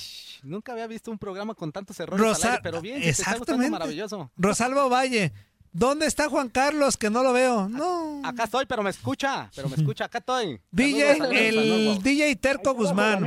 Nunca 0.43 0.73
había 0.73 0.87
visto 0.87 1.11
un 1.11 1.19
programa 1.19 1.55
con 1.55 1.73
tantos 1.73 1.99
errores 1.99 2.21
al 2.25 2.29
Rosa- 2.35 2.49
aire, 2.51 2.61
pero 2.63 2.81
bien, 2.81 2.99
si 2.99 3.03
te 3.05 3.11
está 3.11 3.23
gustando 3.37 3.63
exactamente. 3.63 3.71
maravilloso. 3.71 4.31
Rosalba 4.37 4.87
Valle, 4.89 5.33
¿dónde 5.77 6.07
está 6.07 6.29
Juan 6.29 6.49
Carlos 6.49 6.97
que 6.97 7.11
no 7.11 7.23
lo 7.23 7.33
veo? 7.33 7.69
No. 7.69 8.23
Acá 8.25 8.45
estoy, 8.45 8.67
pero 8.67 8.83
me 8.83 8.91
escucha, 8.91 9.51
pero 9.55 9.69
me 9.69 9.77
escucha, 9.77 10.07
acá 10.07 10.19
estoy. 10.19 10.61
DJ, 10.71 11.17
Saludos, 11.17 11.19
saludos, 11.19 11.41
el 11.43 11.55
saludos. 11.55 12.03
DJ 12.03 12.37
Terco 12.37 12.75
Guzmán. 12.75 13.27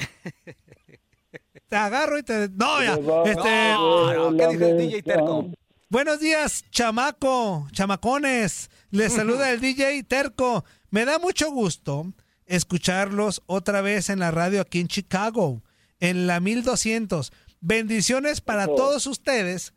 Te 1.68 1.76
agarro 1.76 2.18
y 2.18 2.24
te... 2.24 2.48
No, 2.48 2.82
ya. 2.82 2.94
Este... 3.24 3.72
No, 3.74 4.12
no, 4.30 4.36
¿qué 4.36 4.48
dijo 4.48 4.64
el 4.66 4.78
DJ 4.78 5.02
Terco? 5.04 5.50
Buenos 5.88 6.18
días, 6.18 6.64
chamaco, 6.72 7.68
chamacones. 7.70 8.70
Les 8.90 9.12
saluda 9.14 9.52
el 9.52 9.60
DJ 9.60 10.02
Terco. 10.02 10.64
Me 10.90 11.04
da 11.04 11.20
mucho 11.20 11.50
gusto 11.52 12.12
escucharlos 12.46 13.42
otra 13.46 13.82
vez 13.82 14.10
en 14.10 14.18
la 14.18 14.32
radio 14.32 14.60
aquí 14.60 14.80
en 14.80 14.88
Chicago, 14.88 15.62
en 16.00 16.26
la 16.26 16.40
1200. 16.40 17.32
Bendiciones 17.60 18.40
para 18.40 18.66
todos 18.66 19.06
ustedes. 19.06 19.72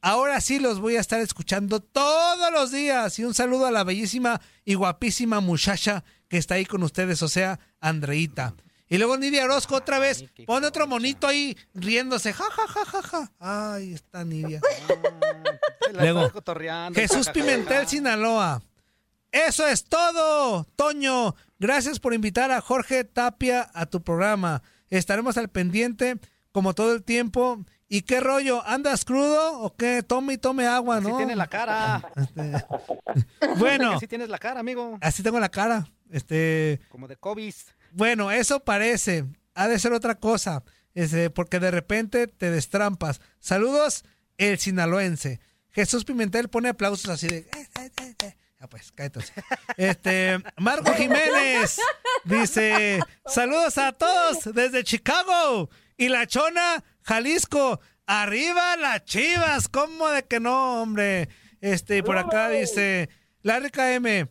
Ahora 0.00 0.40
sí 0.40 0.58
los 0.58 0.80
voy 0.80 0.96
a 0.96 1.00
estar 1.00 1.20
escuchando 1.20 1.80
todos 1.80 2.50
los 2.52 2.70
días. 2.70 3.18
Y 3.18 3.24
un 3.24 3.34
saludo 3.34 3.66
a 3.66 3.70
la 3.70 3.84
bellísima 3.84 4.40
y 4.64 4.74
guapísima 4.74 5.40
muchacha 5.40 6.04
que 6.28 6.38
está 6.38 6.54
ahí 6.54 6.64
con 6.64 6.82
ustedes, 6.82 7.22
o 7.22 7.28
sea, 7.28 7.60
Andreita. 7.80 8.54
Y 8.88 8.98
luego 8.98 9.16
Nidia 9.16 9.44
Orozco 9.44 9.76
otra 9.76 9.98
vez. 9.98 10.24
Ay, 10.38 10.46
Pone 10.46 10.66
otro 10.66 10.86
monito 10.86 11.26
ahí 11.26 11.56
riéndose. 11.74 12.32
Ja, 12.32 12.44
ja, 12.50 12.66
ja, 12.68 12.84
ja, 12.84 13.02
ja. 13.02 13.32
Ay, 13.40 13.92
está 13.94 14.24
Nidia. 14.24 14.60
La 15.92 16.02
Luego, 16.02 16.30
Jesús. 16.94 17.28
Pimentel, 17.30 17.86
Sinaloa. 17.88 18.62
Eso 19.32 19.66
es 19.66 19.84
todo, 19.84 20.64
Toño. 20.76 21.34
Gracias 21.58 21.98
por 22.00 22.14
invitar 22.14 22.50
a 22.50 22.60
Jorge 22.60 23.04
Tapia 23.04 23.68
a 23.74 23.86
tu 23.86 24.02
programa. 24.02 24.62
Estaremos 24.88 25.36
al 25.36 25.48
pendiente 25.48 26.16
como 26.52 26.74
todo 26.74 26.92
el 26.92 27.02
tiempo. 27.02 27.64
¿Y 27.88 28.02
qué 28.02 28.20
rollo? 28.20 28.62
¿Andas 28.66 29.04
crudo 29.04 29.60
o 29.60 29.74
qué? 29.76 30.02
Tome 30.02 30.34
y 30.34 30.38
tome 30.38 30.66
agua, 30.66 30.96
Así 30.98 31.08
¿no? 31.08 31.16
tiene 31.16 31.36
la 31.36 31.46
cara. 31.48 32.02
Bueno, 33.58 33.92
Así 33.92 34.06
tienes 34.06 34.28
la 34.28 34.38
cara, 34.38 34.60
amigo. 34.60 34.98
así 35.00 35.22
tengo 35.22 35.40
la 35.40 35.48
cara. 35.48 35.88
Este, 36.10 36.80
Como 36.88 37.08
de 37.08 37.16
COVID. 37.16 37.54
Bueno, 37.96 38.30
eso 38.30 38.60
parece. 38.60 39.24
Ha 39.54 39.68
de 39.68 39.78
ser 39.78 39.92
otra 39.92 40.16
cosa. 40.16 40.62
Este, 40.94 41.30
porque 41.30 41.60
de 41.60 41.70
repente 41.70 42.26
te 42.26 42.50
destrampas. 42.50 43.20
Saludos, 43.40 44.04
el 44.38 44.58
sinaloense. 44.58 45.40
Jesús 45.70 46.04
Pimentel 46.04 46.48
pone 46.48 46.68
aplausos 46.70 47.08
así 47.10 47.26
de. 47.26 47.38
"Eh, 47.38 47.48
eh, 47.54 47.90
eh, 48.02 48.14
eh". 48.24 48.36
Ya 48.60 48.66
pues, 48.68 48.92
cállate. 48.92 49.20
Este, 49.76 50.38
Marco 50.58 50.92
Jiménez 50.94 51.78
dice: 52.24 53.00
Saludos 53.26 53.76
a 53.78 53.92
todos 53.92 54.54
desde 54.54 54.84
Chicago 54.84 55.68
y 55.96 56.08
La 56.08 56.26
Chona, 56.26 56.82
Jalisco. 57.02 57.80
Arriba 58.06 58.76
las 58.76 59.04
chivas, 59.04 59.68
¿cómo 59.68 60.08
de 60.10 60.22
que 60.24 60.38
no, 60.38 60.80
hombre? 60.80 61.28
Este, 61.60 62.02
por 62.04 62.16
acá 62.16 62.48
dice, 62.50 63.08
Larry 63.42 63.70
KM, 63.70 64.28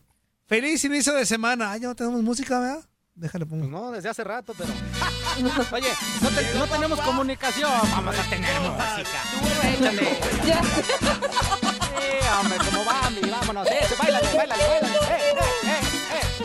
feliz 0.48 0.86
inicio 0.86 1.14
de 1.14 1.26
semana. 1.26 1.74
Ah, 1.74 1.78
ya 1.78 1.88
no 1.90 1.96
tenemos 1.96 2.24
música, 2.24 2.60
¿verdad? 2.60 2.86
Déjale 3.16 3.46
pongo. 3.46 3.62
Pues 3.62 3.72
no, 3.72 3.92
desde 3.92 4.10
hace 4.10 4.24
rato, 4.26 4.54
pero. 4.58 4.70
Oye, 5.72 5.92
no, 6.22 6.30
te- 6.30 6.54
no 6.56 6.68
tenemos 6.68 7.00
comunicación. 7.02 7.72
Vamos 7.92 8.16
a 8.20 8.24
tener 8.24 8.60
música. 8.60 9.20
Échale. 9.64 10.20
Ya. 10.46 10.62
Sí, 10.64 12.28
hombre, 12.40 12.58
como 12.70 12.84
Bambi, 12.86 13.22
vámonos. 13.30 13.68
Eh, 13.68 13.88
bailale, 13.98 14.28
bailale, 14.36 14.64
bailale. 14.68 14.96
Eh, 14.96 15.34
eh, 15.64 15.64
eh, 15.64 15.80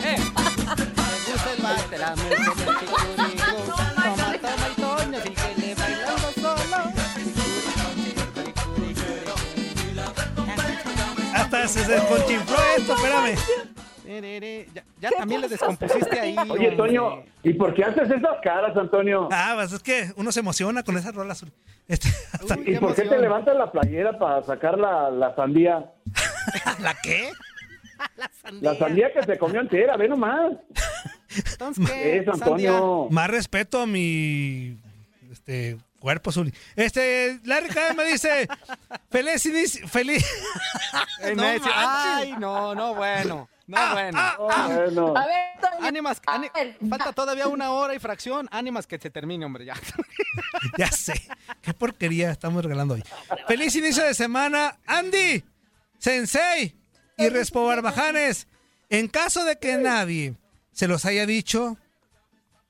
eh, 0.03 0.15
eh. 0.15 0.17
Me 1.25 1.33
gusta 1.33 1.51
el 1.51 1.61
baile, 1.61 1.97
la. 1.97 2.15
Toma, 3.65 4.37
toma 4.41 4.67
y 4.69 4.81
Toño, 4.81 5.19
síguele 5.23 5.75
bailando 5.75 6.31
solo. 6.35 6.91
Hasta 11.33 11.67
se 11.67 11.83
desconchinfló 11.85 12.57
esto, 12.77 12.95
espérame. 12.95 13.35
Ya, 14.73 14.83
ya 14.99 15.11
también 15.11 15.41
le 15.41 15.47
descompusiste 15.47 16.19
ahí. 16.19 16.35
Oye, 16.37 16.49
hombre. 16.51 16.75
Toño, 16.75 17.23
¿y 17.43 17.53
por 17.53 17.73
qué 17.73 17.85
haces 17.85 18.09
esas 18.09 18.37
caras, 18.43 18.75
Antonio? 18.75 19.29
Ah, 19.31 19.53
pues 19.55 19.71
es 19.73 19.81
que 19.81 20.11
uno 20.17 20.31
se 20.31 20.41
emociona 20.41 20.83
con 20.83 20.97
esas 20.97 21.15
rolas. 21.15 21.45
Este, 21.87 22.09
hasta- 22.33 22.59
¿Y 22.65 22.77
por 22.77 22.93
qué 22.95 23.03
te 23.03 23.17
levantas 23.17 23.55
la 23.55 23.71
playera 23.71 24.17
para 24.17 24.43
sacar 24.43 24.77
la, 24.77 25.09
la 25.09 25.33
sandía? 25.35 25.91
¿La 26.79 26.95
qué? 27.01 27.31
La 28.61 28.73
sandía 28.75 29.13
que 29.13 29.21
se 29.21 29.37
comió 29.37 29.61
entera, 29.61 29.95
ve 29.95 30.07
nomás. 30.09 30.53
Entonces, 31.51 31.87
¿qué? 31.89 32.17
Eso, 32.17 32.33
Antonio. 32.33 33.07
Más 33.11 33.29
respeto 33.29 33.81
a 33.81 33.85
mi 33.85 34.75
este 35.31 35.77
cuerpo, 35.99 36.31
Zuli. 36.31 36.51
Este, 36.75 37.39
Larry 37.45 37.69
KM 37.69 37.95
me 37.95 38.05
dice, 38.05 38.47
feliz 39.09 39.45
inicio, 39.45 39.87
feliz. 39.87 40.25
No 41.35 41.43
Ay, 41.75 42.33
no, 42.39 42.73
no, 42.73 42.95
bueno. 42.95 43.47
No, 43.71 43.93
bueno. 43.93 44.19
Bueno. 44.37 45.13
A 45.17 45.25
ver, 45.25 45.59
Toño. 45.61 45.87
Ánimas, 45.87 46.21
A 46.25 46.37
ver, 46.39 46.77
falta 46.89 47.13
todavía 47.13 47.47
una 47.47 47.71
hora 47.71 47.95
y 47.95 47.99
fracción. 47.99 48.49
Ánimas 48.51 48.85
que 48.85 48.97
se 48.99 49.09
termine, 49.09 49.45
hombre, 49.45 49.65
ya. 49.65 49.75
Ya 50.77 50.91
sé. 50.91 51.13
Qué 51.61 51.73
porquería 51.73 52.31
estamos 52.31 52.63
regalando 52.63 52.93
hoy. 52.93 53.03
Feliz 53.47 53.75
inicio 53.75 54.03
de 54.03 54.13
semana, 54.13 54.77
Andy, 54.85 55.43
Sensei 55.97 56.75
y 57.17 57.29
Respo 57.29 57.65
Barbajanes. 57.65 58.47
En 58.89 59.07
caso 59.07 59.43
de 59.45 59.57
que 59.57 59.77
nadie 59.77 60.35
se 60.71 60.87
los 60.87 61.05
haya 61.05 61.25
dicho, 61.25 61.77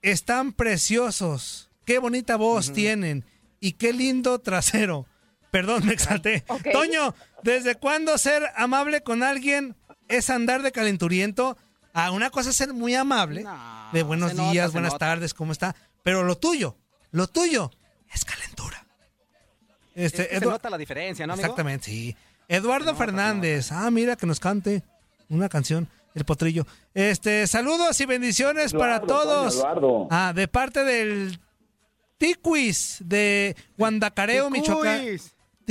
están 0.02 0.54
preciosos. 0.54 1.70
Qué 1.86 2.00
bonita 2.00 2.36
voz 2.36 2.74
tienen 2.74 3.26
y 3.60 3.74
qué 3.74 3.92
lindo 3.94 4.40
trasero. 4.40 5.06
Perdón, 5.52 5.86
me 5.86 5.94
exalté. 5.94 6.46
Toño, 6.72 7.14
¿desde 7.44 7.76
cuándo 7.76 8.18
ser 8.18 8.50
amable 8.56 9.02
con 9.02 9.22
alguien 9.22 9.76
es 10.12 10.30
andar 10.30 10.62
de 10.62 10.72
calenturiento? 10.72 11.58
Ah, 11.94 12.12
una 12.12 12.30
cosa 12.30 12.52
es 12.52 12.56
ser 12.56 12.74
muy 12.74 12.96
amable, 12.96 13.44
No, 13.44 13.90
de 13.92 14.04
buenos 14.04 14.34
nota, 14.34 14.52
días, 14.52 14.72
buenas 14.72 14.94
nota. 14.94 15.06
tardes, 15.08 15.34
¿cómo 15.34 15.52
está? 15.52 15.76
Pero 16.04 16.24
lo 16.24 16.38
tuyo, 16.38 16.78
lo 17.12 17.28
tuyo 17.28 17.70
es 18.14 18.24
calentura. 18.26 18.86
Este, 19.94 20.24
Es 20.24 20.30
que 20.30 20.40
se 20.40 20.46
nota 20.46 20.70
la 20.70 20.78
diferencia, 20.78 21.28
¿no, 21.28 21.34
amigo? 21.34 21.46
Exactamente, 21.46 21.86
sí. 21.86 22.16
Eduardo 22.48 22.96
Fernández. 22.96 23.72
Ah, 23.72 23.92
mira 23.92 24.16
que 24.16 24.26
nos 24.26 24.40
cante 24.40 24.84
una 25.30 25.50
canción, 25.50 25.90
El 26.16 26.24
Potrillo. 26.26 26.66
Este, 26.94 27.46
saludos 27.48 28.00
y 28.00 28.06
bendiciones 28.06 28.74
para 28.74 29.02
todos. 29.02 29.56
Toño, 29.56 29.64
Eduardo. 29.72 30.08
Ah, 30.10 30.32
de 30.34 30.48
parte 30.48 30.84
del 30.86 31.40
Tiquis 32.18 32.98
de 33.02 33.56
Guandacareo, 33.78 34.50
Michoacán. 34.50 35.06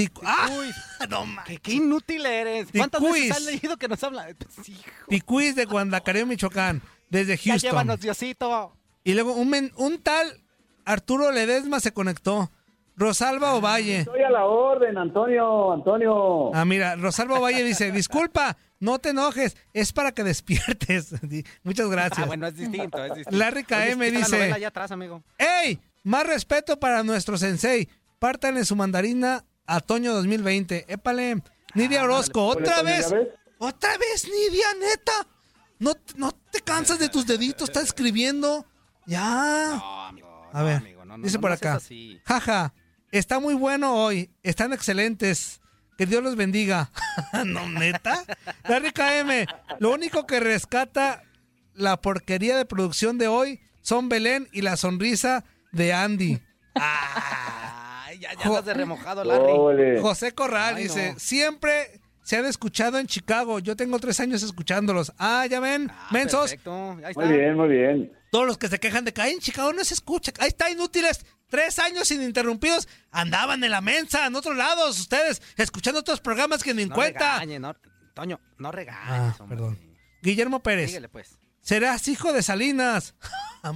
Ticuis. 0.06 0.22
Ticu- 0.22 0.22
ah, 0.26 0.46
Ticuis. 0.48 0.76
no 1.10 1.44
¿Qué, 1.44 1.58
qué 1.58 1.72
inútil 1.72 2.26
eres. 2.26 2.68
¿Cuántas 2.76 3.00
Ticuis. 3.00 3.28
veces 3.28 3.36
has 3.36 3.42
leído 3.44 3.76
que 3.76 3.88
nos 3.88 4.02
habla? 4.04 4.28
Pues, 4.54 4.68
hijo, 4.68 4.82
Tiquis 5.08 5.54
de 5.54 5.64
Guandacareo, 5.64 6.26
Michoacán. 6.26 6.82
Desde 7.08 7.36
ya 7.36 7.52
Houston. 7.52 7.70
llévanos, 7.70 8.00
Diosito. 8.00 8.72
Y 9.04 9.14
luego 9.14 9.32
un, 9.34 9.48
men- 9.50 9.72
un 9.76 9.98
tal 10.02 10.40
Arturo 10.84 11.30
Ledesma 11.32 11.80
se 11.80 11.92
conectó. 11.92 12.50
Rosalba 12.96 13.54
Ovalle. 13.54 14.00
Estoy 14.00 14.22
a 14.22 14.30
la 14.30 14.44
orden, 14.44 14.98
Antonio, 14.98 15.72
Antonio. 15.72 16.54
Ah, 16.54 16.66
mira, 16.66 16.96
Rosalba 16.96 17.38
Valle 17.38 17.64
dice, 17.64 17.90
disculpa, 17.92 18.58
no 18.78 18.98
te 18.98 19.10
enojes, 19.10 19.56
es 19.72 19.92
para 19.94 20.12
que 20.12 20.22
despiertes. 20.22 21.14
Muchas 21.62 21.88
gracias. 21.88 22.18
Ah, 22.18 22.26
bueno, 22.26 22.46
es 22.46 22.56
distinto, 22.56 23.02
es 23.02 23.14
distinto. 23.14 23.38
Larry 23.38 23.64
KM 23.64 24.10
dice- 24.10 24.66
atrás, 24.66 24.90
amigo. 24.90 25.22
¡Ey! 25.38 25.80
Más 26.04 26.26
respeto 26.26 26.78
para 26.78 27.02
nuestro 27.02 27.38
sensei. 27.38 27.88
Pártanle 28.18 28.66
su 28.66 28.76
mandarina 28.76 29.44
a 29.66 29.80
Toño 29.80 30.12
2020. 30.14 30.86
Épale. 30.88 31.42
Nidia 31.74 32.02
Orozco, 32.02 32.46
Oye, 32.46 32.62
¿otra 32.62 32.76
Toño, 32.76 32.88
¿ya 32.88 32.96
vez? 32.96 33.28
¿Otra 33.58 33.98
vez, 33.98 34.24
Nidia, 34.24 34.66
neta? 34.80 35.26
¿No, 35.78 35.94
no 36.16 36.32
te 36.50 36.60
cansas 36.60 36.98
de 36.98 37.08
tus 37.08 37.26
deditos? 37.26 37.68
¿Estás 37.68 37.84
escribiendo? 37.84 38.66
Ya. 39.06 39.76
No, 39.76 40.06
amigo. 40.06 40.50
A 40.52 40.60
no, 40.60 40.64
ver, 40.64 40.76
amigo, 40.76 41.04
no, 41.04 41.16
no, 41.16 41.24
dice 41.24 41.36
no, 41.36 41.40
por 41.42 41.52
acá. 41.52 41.80
Jaja, 42.24 42.74
está 43.12 43.38
muy 43.38 43.54
bueno 43.54 43.94
hoy. 43.94 44.30
Están 44.42 44.72
excelentes. 44.72 45.60
Que 45.96 46.06
Dios 46.06 46.22
los 46.22 46.34
bendiga. 46.34 46.90
no, 47.44 47.68
neta. 47.68 48.24
Larry 48.66 48.90
KM, 48.92 49.46
lo 49.78 49.92
único 49.92 50.26
que 50.26 50.40
rescata 50.40 51.22
la 51.74 52.00
porquería 52.00 52.56
de 52.56 52.64
producción 52.64 53.18
de 53.18 53.28
hoy 53.28 53.60
son 53.82 54.08
Belén 54.08 54.48
y 54.52 54.62
la 54.62 54.76
sonrisa 54.76 55.44
de 55.72 55.92
Andy. 55.92 56.40
Ay, 56.74 57.59
ya, 58.20 58.32
ya 58.34 58.46
andas 58.46 58.64
de 58.64 58.74
remojado, 58.74 59.24
Larry. 59.24 59.52
Ole. 59.52 60.00
José 60.00 60.32
Corral 60.32 60.76
Ay, 60.76 60.84
dice, 60.84 61.12
no. 61.14 61.18
siempre 61.18 62.00
se 62.22 62.36
han 62.36 62.46
escuchado 62.46 62.98
en 62.98 63.06
Chicago. 63.06 63.58
Yo 63.58 63.74
tengo 63.76 63.98
tres 63.98 64.20
años 64.20 64.42
escuchándolos. 64.42 65.12
Ah, 65.18 65.46
ya 65.50 65.58
ven, 65.60 65.90
Ah, 65.90 66.08
mensos. 66.12 66.42
Perfecto, 66.50 66.92
ahí 67.04 67.10
está. 67.10 67.24
Muy 67.24 67.36
bien, 67.36 67.54
muy 67.56 67.68
bien. 67.68 68.12
Todos 68.30 68.46
los 68.46 68.58
que 68.58 68.68
se 68.68 68.78
quejan 68.78 69.04
de 69.04 69.12
que 69.12 69.20
"Ay, 69.22 69.32
en 69.32 69.40
Chicago 69.40 69.72
no 69.72 69.82
se 69.84 69.94
escucha. 69.94 70.30
Ahí 70.38 70.48
está, 70.48 70.70
inútiles. 70.70 71.24
Tres 71.48 71.80
años 71.80 72.08
ininterrumpidos. 72.12 72.86
Andaban 73.10 73.64
en 73.64 73.72
la 73.72 73.80
mensa, 73.80 74.26
en 74.26 74.36
otros 74.36 74.56
lados, 74.56 75.00
ustedes, 75.00 75.42
escuchando 75.56 75.98
otros 76.00 76.20
programas 76.20 76.62
que 76.62 76.72
ni 76.72 76.82
en 76.82 76.90
No 76.90 76.94
cuenta. 76.94 77.34
regañe, 77.40 77.58
no, 77.58 77.74
Toño, 78.14 78.38
no 78.58 78.70
regañes, 78.70 79.00
Ah, 79.08 79.36
hombre. 79.40 79.56
perdón. 79.56 79.78
Guillermo 80.22 80.62
Pérez. 80.62 80.90
Síguele, 80.90 81.08
pues. 81.08 81.38
Serás 81.60 82.08
hijo 82.08 82.32
de 82.32 82.42
Salinas. 82.42 83.14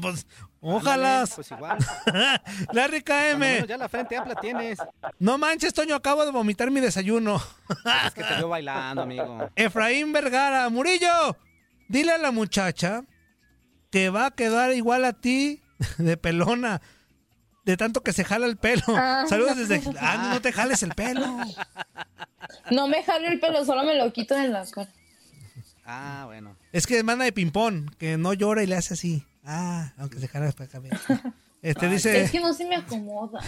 Pues, 0.01 0.27
ojalá. 0.62 1.27
Pues 1.35 1.51
igual. 1.51 1.77
Larry 2.73 3.03
KM. 3.03 3.66
ya 3.66 3.77
la 3.77 3.87
frente 3.87 4.16
amplia 4.16 4.35
tienes. 4.37 4.79
No 5.18 5.37
manches, 5.37 5.75
Toño, 5.75 5.94
acabo 5.94 6.25
de 6.25 6.31
vomitar 6.31 6.70
mi 6.70 6.81
desayuno. 6.81 7.38
Es 8.07 8.14
que 8.14 8.25
te 8.25 8.35
veo 8.37 8.49
bailando, 8.49 9.03
amigo. 9.03 9.51
Efraín 9.57 10.11
Vergara, 10.14 10.70
Murillo, 10.70 11.37
dile 11.88 12.12
a 12.12 12.16
la 12.18 12.31
muchacha 12.31 13.05
que 13.90 14.09
va 14.09 14.25
a 14.25 14.31
quedar 14.31 14.73
igual 14.73 15.05
a 15.05 15.12
ti 15.12 15.61
de 15.99 16.16
pelona, 16.16 16.81
de 17.66 17.77
tanto 17.77 18.03
que 18.03 18.14
se 18.14 18.25
jala 18.25 18.47
el 18.47 18.57
pelo. 18.57 18.83
Ah. 18.88 19.27
Saludos 19.29 19.59
desde... 19.59 19.83
Ah, 20.01 20.31
no 20.33 20.40
te 20.40 20.51
jales 20.51 20.83
el 20.83 20.94
pelo. 20.94 21.27
No 22.70 22.88
me 22.88 23.03
jalo 23.05 23.29
el 23.29 23.38
pelo, 23.38 23.66
solo 23.66 23.85
me 23.85 23.97
lo 23.97 24.11
quito 24.14 24.35
de 24.35 24.49
la 24.49 24.64
cara. 24.64 24.90
Ah, 25.85 26.23
bueno. 26.27 26.57
Es 26.73 26.87
que 26.87 27.03
manda 27.03 27.25
de 27.25 27.33
ping-pong, 27.33 27.94
que 27.99 28.16
no 28.16 28.33
llora 28.33 28.62
y 28.62 28.66
le 28.66 28.77
hace 28.77 28.94
así. 28.94 29.25
Ah, 29.44 29.92
aunque 29.99 30.18
se 30.18 30.29
jala 30.29 30.51
para 30.53 30.64
acá. 30.64 30.81
Este 31.62 31.87
Es 31.87 31.92
dice, 31.92 32.29
que 32.31 32.40
no 32.40 32.53
se 32.55 32.64
me 32.64 32.77
acomoda. 32.77 33.40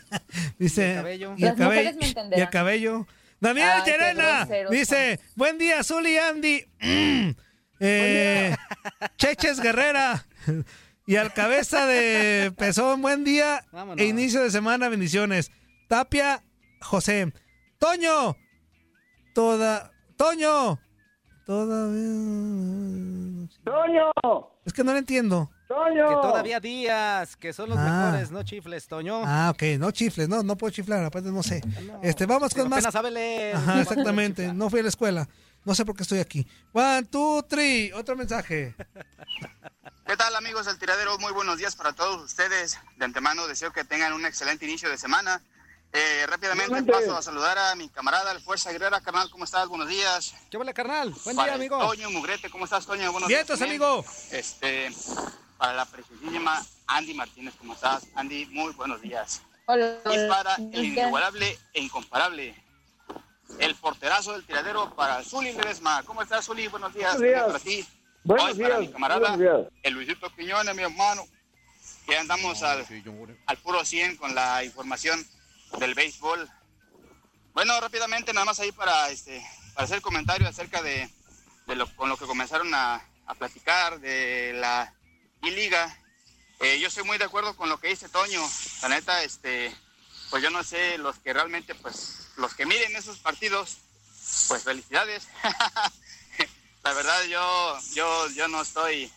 dice, 0.58 0.82
¿Y 0.82 0.90
el 0.90 0.96
cabello? 0.96 1.34
y 1.36 1.42
el 1.44 1.48
Las 1.48 1.58
mujeres 1.58 1.84
cabello, 1.84 1.98
me 2.00 2.06
entenderán. 2.08 2.38
y 2.38 2.42
el 2.42 2.50
cabello. 2.50 3.06
Daniel 3.40 3.68
Llerena 3.84 4.48
dice, 4.70 5.20
buen 5.34 5.58
día, 5.58 5.82
Zuli 5.82 6.16
Andy. 6.18 6.64
Mm. 6.80 7.30
Eh, 7.84 8.54
Cheches 9.18 9.60
Guerrera. 9.60 10.24
Y 11.04 11.16
al 11.16 11.32
cabeza 11.34 11.84
de 11.84 12.52
Pezón, 12.56 13.02
buen 13.02 13.24
día 13.24 13.64
Vámonos. 13.72 14.00
e 14.00 14.06
inicio 14.06 14.40
de 14.40 14.52
semana, 14.52 14.88
bendiciones. 14.88 15.50
Tapia, 15.88 16.44
José. 16.80 17.32
Toño, 17.80 18.36
toda, 19.34 19.90
Toño, 20.16 20.78
todavía. 21.52 23.48
Toño, 23.64 24.10
Es 24.64 24.72
que 24.72 24.84
no 24.84 24.92
lo 24.92 24.98
entiendo. 24.98 25.50
Toño. 25.68 26.08
Que 26.08 26.14
todavía 26.14 26.60
días, 26.60 27.36
que 27.36 27.52
son 27.52 27.68
los 27.70 27.78
Ah. 27.78 27.84
mejores, 28.10 28.30
no 28.30 28.42
chifles, 28.42 28.86
Toño. 28.88 29.22
Ah, 29.24 29.50
ok, 29.54 29.62
no 29.78 29.90
chifles, 29.90 30.28
no, 30.28 30.42
no 30.42 30.56
puedo 30.56 30.70
chiflar, 30.72 31.04
aparte 31.04 31.30
no 31.30 31.42
sé. 31.42 31.62
Este, 32.02 32.26
vamos 32.26 32.54
con 32.54 32.68
más. 32.68 32.84
Sabe 32.84 33.10
leer. 33.10 33.56
Ajá, 33.56 33.80
exactamente. 33.82 34.52
No 34.52 34.70
fui 34.70 34.80
a 34.80 34.82
la 34.84 34.88
escuela. 34.88 35.28
No 35.64 35.74
sé 35.74 35.84
por 35.84 35.94
qué 35.96 36.02
estoy 36.02 36.18
aquí. 36.18 36.46
One, 36.72 37.04
two, 37.04 37.42
three. 37.44 37.92
Otro 37.92 38.16
mensaje. 38.16 38.74
¿Qué 40.06 40.16
tal 40.16 40.34
amigos 40.34 40.66
del 40.66 40.78
tiradero? 40.78 41.16
Muy 41.18 41.32
buenos 41.32 41.56
días 41.58 41.76
para 41.76 41.92
todos 41.92 42.20
ustedes. 42.24 42.78
De 42.96 43.04
antemano 43.04 43.46
deseo 43.46 43.72
que 43.72 43.84
tengan 43.84 44.12
un 44.12 44.24
excelente 44.26 44.64
inicio 44.66 44.88
de 44.90 44.98
semana. 44.98 45.40
Eh, 45.94 46.24
rápidamente 46.26 46.64
Igualmente. 46.68 46.92
paso 46.92 47.16
a 47.18 47.22
saludar 47.22 47.58
a 47.58 47.74
mi 47.74 47.88
camarada, 47.90 48.32
el 48.32 48.40
Fuerza 48.40 48.72
Guerrera. 48.72 49.00
Carnal, 49.02 49.28
¿cómo 49.30 49.44
estás? 49.44 49.68
Buenos 49.68 49.88
días. 49.88 50.34
¿Qué 50.50 50.56
vale, 50.56 50.72
carnal? 50.72 51.10
Buen 51.24 51.36
Para 51.36 51.48
día, 51.48 51.56
amigo. 51.56 51.78
Toño 51.78 52.10
Mugrete, 52.10 52.48
¿cómo 52.48 52.64
estás, 52.64 52.86
Toño? 52.86 53.12
Buenos 53.12 53.28
Vientos, 53.28 53.58
días. 53.58 53.68
amigo. 53.68 54.02
Este, 54.30 54.90
para 55.58 55.74
la 55.74 55.84
preciosísima 55.84 56.64
Andy 56.86 57.12
Martínez, 57.12 57.54
¿cómo 57.58 57.74
estás? 57.74 58.06
Andy, 58.14 58.46
muy 58.46 58.72
buenos 58.72 59.02
días. 59.02 59.42
Hola. 59.66 59.98
Y 60.06 60.28
para 60.28 60.54
el 60.56 60.84
inigualable 60.84 61.58
e 61.74 61.80
incomparable 61.82 62.54
el 63.58 63.74
porterazo 63.74 64.32
del 64.32 64.44
tiradero 64.46 64.94
para 64.96 65.22
Zuli 65.22 65.52
Ledesma. 65.52 66.02
¿Cómo 66.04 66.22
estás, 66.22 66.46
Zuli? 66.46 66.68
Buenos 66.68 66.94
días. 66.94 67.18
Buenos 67.18 67.30
días. 67.34 67.46
Para 67.46 67.58
ti. 67.58 67.86
Buenos 68.24 68.46
Hoy 68.46 68.54
para 68.54 68.68
días, 68.68 68.80
mi 68.80 68.92
camarada, 68.92 69.36
el 69.82 69.92
Luisito 69.94 70.34
Quiñones, 70.34 70.74
mi 70.74 70.82
hermano. 70.84 71.26
Que 72.06 72.16
andamos 72.16 72.62
al, 72.62 72.86
al 73.46 73.56
puro 73.58 73.84
100 73.84 74.16
con 74.16 74.34
la 74.34 74.64
información 74.64 75.24
del 75.78 75.94
béisbol. 75.94 76.50
Bueno, 77.54 77.78
rápidamente, 77.80 78.32
nada 78.32 78.46
más 78.46 78.60
ahí 78.60 78.72
para, 78.72 79.10
este, 79.10 79.44
para 79.74 79.84
hacer 79.84 80.00
comentario 80.00 80.48
acerca 80.48 80.82
de, 80.82 81.10
de 81.66 81.76
lo, 81.76 81.94
con 81.96 82.08
lo 82.08 82.16
que 82.16 82.26
comenzaron 82.26 82.74
a, 82.74 83.04
a 83.26 83.34
platicar 83.34 84.00
de 84.00 84.52
la 84.54 84.94
I-Liga. 85.42 85.98
Eh, 86.60 86.78
yo 86.78 86.88
estoy 86.88 87.04
muy 87.04 87.18
de 87.18 87.24
acuerdo 87.24 87.56
con 87.56 87.68
lo 87.68 87.78
que 87.78 87.88
dice 87.88 88.08
Toño. 88.08 88.42
La 88.82 88.88
neta, 88.88 89.22
este, 89.22 89.74
pues 90.30 90.42
yo 90.42 90.50
no 90.50 90.62
sé, 90.62 90.98
los 90.98 91.18
que 91.18 91.32
realmente, 91.32 91.74
pues, 91.74 92.28
los 92.36 92.54
que 92.54 92.66
miren 92.66 92.96
esos 92.96 93.18
partidos, 93.18 93.78
pues 94.48 94.62
felicidades. 94.62 95.26
la 96.84 96.92
verdad, 96.92 97.24
yo, 97.24 97.78
yo, 97.94 98.28
yo 98.30 98.48
no 98.48 98.62
estoy 98.62 99.12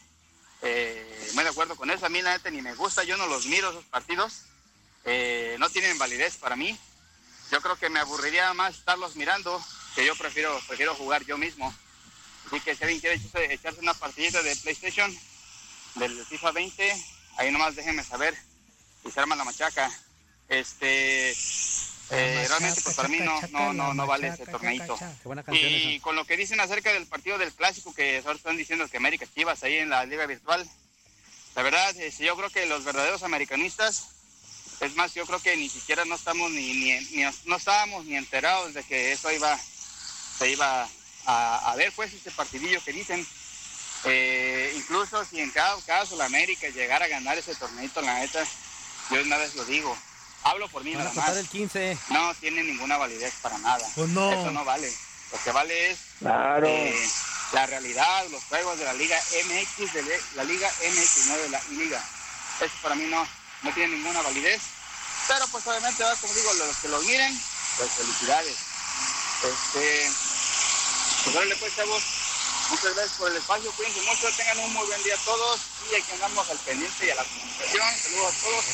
eh, 0.61 1.31
muy 1.33 1.43
de 1.43 1.49
acuerdo 1.49 1.75
con 1.75 1.91
eso. 1.91 2.05
A 2.05 2.09
mí, 2.09 2.21
la 2.21 2.33
neta, 2.33 2.49
ni 2.49 2.61
me 2.61 2.75
gusta. 2.75 3.03
Yo 3.03 3.17
no 3.17 3.27
los 3.27 3.45
miro 3.45 3.69
esos 3.69 3.85
partidos. 3.85 4.45
Eh, 5.05 5.55
no 5.59 5.69
tienen 5.69 5.97
validez 5.97 6.37
para 6.37 6.55
mí. 6.55 6.77
Yo 7.51 7.61
creo 7.61 7.77
que 7.77 7.89
me 7.89 7.99
aburriría 7.99 8.53
más 8.53 8.75
estarlos 8.75 9.15
mirando, 9.15 9.63
que 9.95 10.05
yo 10.05 10.15
prefiero, 10.15 10.59
prefiero 10.67 10.95
jugar 10.95 11.23
yo 11.25 11.37
mismo. 11.37 11.73
Así 12.47 12.59
que 12.59 12.75
si 12.75 12.83
alguien 12.83 12.99
quiere 12.99 13.53
echarse, 13.53 13.79
una 13.79 13.93
partidita 13.93 14.41
de 14.41 14.55
PlayStation, 14.57 15.15
del 15.95 16.25
FIFA 16.25 16.51
20, 16.51 17.05
ahí 17.37 17.51
nomás 17.51 17.75
déjenme 17.75 18.03
saber 18.03 18.35
y 19.03 19.11
se 19.11 19.19
arma 19.19 19.35
la 19.35 19.43
machaca. 19.43 19.91
Este, 20.47 21.31
eh, 21.31 22.45
realmente 22.47 22.81
pues 22.81 22.95
para 22.95 23.07
mí 23.07 23.17
no, 23.19 23.39
no, 23.49 23.73
no, 23.73 23.93
no 23.93 24.07
vale 24.07 24.27
ese 24.27 24.45
torneito. 24.45 24.97
Y 25.51 25.99
con 26.01 26.15
lo 26.15 26.25
que 26.25 26.37
dicen 26.37 26.59
acerca 26.59 26.93
del 26.93 27.07
partido 27.07 27.37
del 27.37 27.53
clásico, 27.53 27.93
que 27.93 28.17
ahora 28.17 28.33
están 28.33 28.57
diciendo 28.57 28.87
que 28.87 28.97
América 28.97 29.25
Chivas 29.33 29.63
ahí 29.63 29.77
en 29.77 29.89
la 29.89 30.05
liga 30.05 30.25
virtual, 30.25 30.67
la 31.55 31.61
verdad, 31.63 31.95
este, 31.97 32.25
yo 32.25 32.35
creo 32.35 32.49
que 32.49 32.65
los 32.65 32.83
verdaderos 32.83 33.23
americanistas, 33.23 34.09
es 34.79 34.95
más, 34.95 35.13
yo 35.13 35.25
creo 35.25 35.39
que 35.41 35.55
ni 35.57 35.69
siquiera 35.69 36.05
no 36.05 36.15
estamos 36.15 36.51
ni, 36.51 36.73
ni, 36.73 36.99
ni- 37.11 37.35
no 37.45 37.55
estábamos 37.55 38.05
ni 38.05 38.15
enterados 38.15 38.73
de 38.73 38.83
que 38.83 39.13
eso 39.13 39.31
iba, 39.31 39.57
se 40.37 40.49
iba 40.51 40.87
a, 41.25 41.71
a 41.71 41.75
ver 41.75 41.91
pues 41.95 42.13
este 42.13 42.31
partidillo 42.31 42.83
que 42.83 42.93
dicen. 42.93 43.25
Eh, 44.07 44.71
incluso 44.75 45.25
si 45.25 45.39
en 45.39 45.49
cada 45.49 45.81
caso 45.81 46.15
la 46.15 46.25
América 46.25 46.67
llegara 46.69 47.05
a 47.05 47.07
ganar 47.07 47.37
ese 47.37 47.55
torneito, 47.55 48.01
la 48.01 48.19
neta, 48.19 48.45
yo 49.09 49.21
una 49.21 49.37
vez 49.37 49.55
lo 49.55 49.65
digo, 49.65 49.97
hablo 50.43 50.67
por 50.69 50.83
mí 50.83 50.93
Van 50.93 51.05
nada 51.05 51.15
más. 51.15 51.35
el 51.37 51.47
15. 51.49 51.97
No 52.09 52.33
tiene 52.35 52.63
ninguna 52.63 52.97
validez 52.97 53.33
para 53.41 53.57
nada. 53.57 53.87
Pues 53.95 54.09
no. 54.09 54.31
Eso 54.31 54.51
no 54.51 54.63
vale. 54.63 54.93
Lo 55.31 55.39
que 55.43 55.51
vale 55.51 55.89
es 55.91 55.97
Claro. 56.19 56.67
eh, 56.67 57.09
la 57.53 57.65
realidad, 57.65 58.27
los 58.29 58.43
juegos 58.43 58.77
de 58.77 58.85
la 58.85 58.93
Liga 58.93 59.19
MX, 59.47 59.93
de 59.93 60.21
la 60.35 60.43
Liga 60.43 60.69
MX, 60.83 61.25
no 61.27 61.37
de 61.37 61.49
la 61.49 61.61
Liga. 61.71 62.03
Eso 62.61 62.73
para 62.83 62.93
mí 62.95 63.05
no, 63.05 63.27
no 63.65 63.71
tiene 63.73 63.95
ninguna 63.97 64.21
validez. 64.21 64.61
Pero 65.27 65.45
pues 65.51 65.65
obviamente, 65.67 66.03
¿verdad? 66.03 66.17
como 66.21 66.33
digo, 66.33 66.53
los 66.53 66.77
que 66.77 66.87
los 66.87 67.03
miren, 67.05 67.33
pues 67.77 67.89
felicidades. 67.91 68.55
Este, 69.43 70.09
pues 71.23 71.35
órale 71.35 71.55
pues 71.57 71.75
chavos, 71.75 72.03
muchas 72.69 72.95
gracias 72.95 73.17
por 73.17 73.29
el 73.31 73.37
espacio, 73.37 73.71
cuídense 73.73 74.01
mucho, 74.03 74.27
tengan 74.37 74.59
un 74.59 74.73
muy 74.73 74.85
buen 74.87 75.03
día 75.03 75.15
todos 75.25 75.59
y 75.91 75.95
aquí 75.95 76.11
andamos 76.13 76.49
al 76.49 76.57
pendiente 76.59 77.05
y 77.05 77.09
a 77.09 77.15
la 77.15 77.23
comunicación. 77.23 77.83
Saludos 78.01 78.33
a 78.33 78.45
todos. 78.45 78.65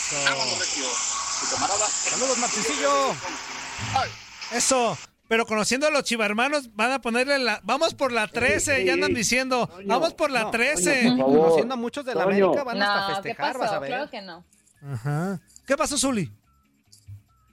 Camarada. 1.51 1.88
Saludos, 2.10 2.38
Martincillo. 2.38 3.15
Eso. 4.51 4.97
Pero 5.27 5.45
conociendo 5.45 5.88
a 5.88 5.89
los 5.91 6.04
chivarmanos, 6.04 6.75
van 6.75 6.91
a 6.91 6.99
ponerle 7.01 7.39
la. 7.39 7.62
Vamos 7.63 7.93
por 7.93 8.12
la 8.12 8.27
13, 8.27 8.84
ya 8.84 8.93
andan 8.93 9.13
diciendo. 9.13 9.69
Vamos 9.86 10.13
por 10.13 10.30
la 10.30 10.43
No, 10.43 10.51
13. 10.51 11.04
Toño, 11.04 11.10
por 11.15 11.17
favor. 11.25 11.39
Conociendo 11.43 11.73
a 11.73 11.77
muchos 11.77 12.04
de 12.06 12.15
la 12.15 12.23
Toño. 12.25 12.45
América, 12.47 12.63
van 12.65 12.82
hasta 12.82 12.93
a 12.93 13.01
No, 13.01 13.08
¿qué 13.08 13.13
festejar, 13.30 13.58
vas 13.58 13.67
a 13.67 13.71
pasó? 13.71 13.80
ver. 13.80 13.89
Claro 13.91 14.12
que 14.12 14.21
no. 14.21 14.45
Ajá. 14.83 15.39
¿Qué 15.65 15.75
pasó, 15.77 15.97
Zuli? 15.97 16.31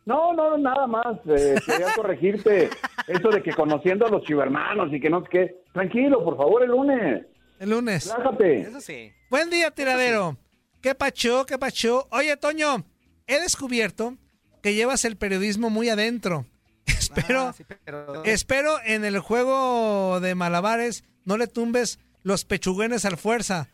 No, 0.07 0.33
no, 0.33 0.57
nada 0.57 0.87
más. 0.87 1.19
eh, 1.27 1.55
quería 1.67 1.93
corregirte. 1.95 2.71
Eso 3.07 3.29
de 3.29 3.43
que 3.43 3.53
conociendo 3.53 4.07
a 4.07 4.11
los 4.11 4.23
chivermanos 4.25 4.93
y 4.93 5.01
que 5.01 5.11
no 5.11 5.23
sé 5.23 5.29
qué. 5.31 5.57
Tranquilo, 5.73 6.25
por 6.25 6.37
favor, 6.37 6.63
el 6.63 6.71
lunes. 6.71 7.27
El 7.59 7.71
lunes. 7.71 8.11
Relájate. 8.17 8.61
Eso 8.63 8.81
sí. 8.81 9.13
Buen 9.31 9.51
día, 9.51 9.71
tiradero. 9.71 10.37
¿Qué 10.81 10.95
pacho? 10.95 11.45
¿Qué 11.45 11.59
pacho? 11.59 12.07
Oye, 12.11 12.37
Toño, 12.37 12.85
he 13.27 13.41
descubierto 13.41 14.17
que 14.63 14.75
llevas 14.75 15.05
el 15.05 15.17
periodismo 15.17 15.69
muy 15.71 15.89
adentro. 15.89 16.47
Espero, 16.87 17.49
Ah, 17.49 17.53
sí, 17.53 17.65
pero- 17.85 18.25
espero 18.25 18.77
en 18.85 19.05
el 19.05 19.19
juego 19.19 20.21
de 20.21 20.35
malabares 20.35 21.05
no 21.25 21.37
le 21.37 21.47
tumbes 21.47 21.99
los 22.23 22.45
pechuguenes 22.45 23.05
al 23.05 23.17
fuerza 23.17 23.69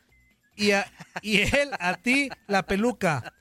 y, 0.56 0.70
a- 0.72 0.86
y 1.22 1.40
él 1.40 1.70
a 1.78 1.94
ti 1.96 2.28
la 2.46 2.62
peluca. 2.64 3.32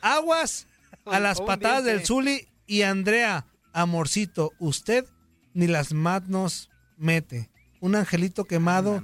Aguas 0.00 0.66
a 1.06 1.20
las 1.20 1.40
patadas 1.40 1.84
del 1.84 2.06
Zuli 2.06 2.48
y 2.66 2.82
Andrea, 2.82 3.46
amorcito, 3.72 4.52
usted 4.58 5.04
ni 5.54 5.66
las 5.66 5.92
manos 5.92 6.70
mete. 6.96 7.50
Un 7.80 7.94
angelito 7.96 8.44
quemado 8.44 9.00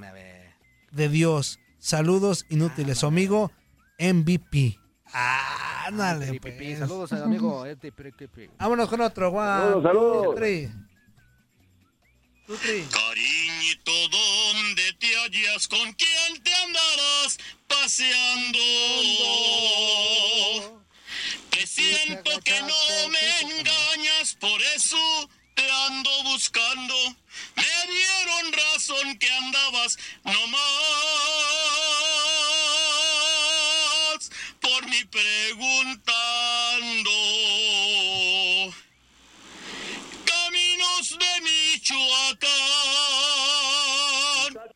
de 0.92 1.08
Dios. 1.08 1.58
Saludos 1.78 2.46
inútiles. 2.48 2.98
Su 2.98 3.06
amigo 3.06 3.50
MVP. 3.98 4.78
Ah, 5.12 5.84
ándale, 5.86 6.40
pues. 6.40 6.78
Saludos 6.78 7.12
al 7.12 7.22
amigo. 7.24 7.64
pi. 8.34 8.48
Vámonos 8.58 8.88
con 8.88 9.00
otro. 9.00 9.30
Saludos, 9.32 9.82
saludos. 9.82 10.34
Cariñito, 12.46 14.08
¿dónde 14.08 14.92
te 15.00 15.16
hallas? 15.16 15.66
¿Con 15.66 15.94
quién 15.94 16.42
te 16.42 16.54
andarás 16.54 17.38
paseando? 17.66 18.58
Presiento 21.48 22.38
que 22.44 22.60
no 22.60 23.08
me 23.08 23.40
engañas, 23.40 24.34
por 24.38 24.60
eso 24.60 25.30
te 25.54 25.70
ando 25.70 26.10
buscando. 26.24 26.94
Me 27.56 27.86
dieron 27.90 28.52
razón 28.52 29.18
que 29.18 29.30
andabas 29.30 29.96
no 30.24 30.46
más 30.48 30.60
por 34.60 34.86
mi 34.90 35.02
preguntando. 35.06 37.10
Caminos 40.26 41.16
de 41.18 41.40
Michoacán 42.40 42.74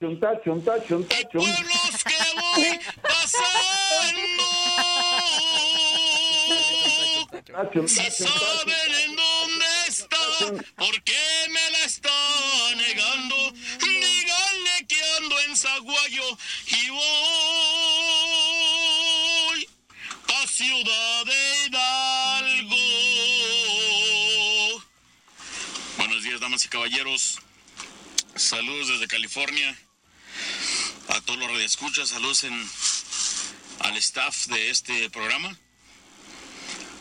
Chunta, 0.00 0.40
chunta, 0.44 0.72
chunta, 0.86 1.14
y 1.20 1.22
chunta. 1.24 1.38
pueblos 1.38 2.04
que 2.04 2.18
voy 2.36 2.78
pasando. 3.02 4.44
Si 7.88 8.10
saben 8.10 8.94
en 9.04 9.16
dónde 9.16 9.66
está, 9.88 10.18
¿por 10.76 11.02
qué 11.02 11.48
me 11.50 11.70
la 11.72 11.84
está 11.84 12.10
negando? 12.76 13.36
Díganle 13.80 14.86
que 14.86 15.02
ando 15.18 15.36
en 15.40 15.56
Zaguayo 15.56 16.38
y 16.66 16.90
voy 16.90 17.00
a 20.28 20.46
Ciudad 20.46 21.24
de 21.24 21.66
Hidalgo. 21.66 22.76
Buenos 25.96 26.22
días, 26.22 26.40
damas 26.40 26.64
y 26.64 26.68
caballeros. 26.68 27.40
Saludos 28.38 28.86
desde 28.86 29.08
California. 29.08 29.76
A 31.08 31.20
todos 31.22 31.40
los 31.40 31.50
radioescuchas, 31.50 32.10
saludos 32.10 32.44
en, 32.44 32.70
al 33.80 33.96
staff 33.96 34.46
de 34.46 34.70
este 34.70 35.10
programa. 35.10 35.58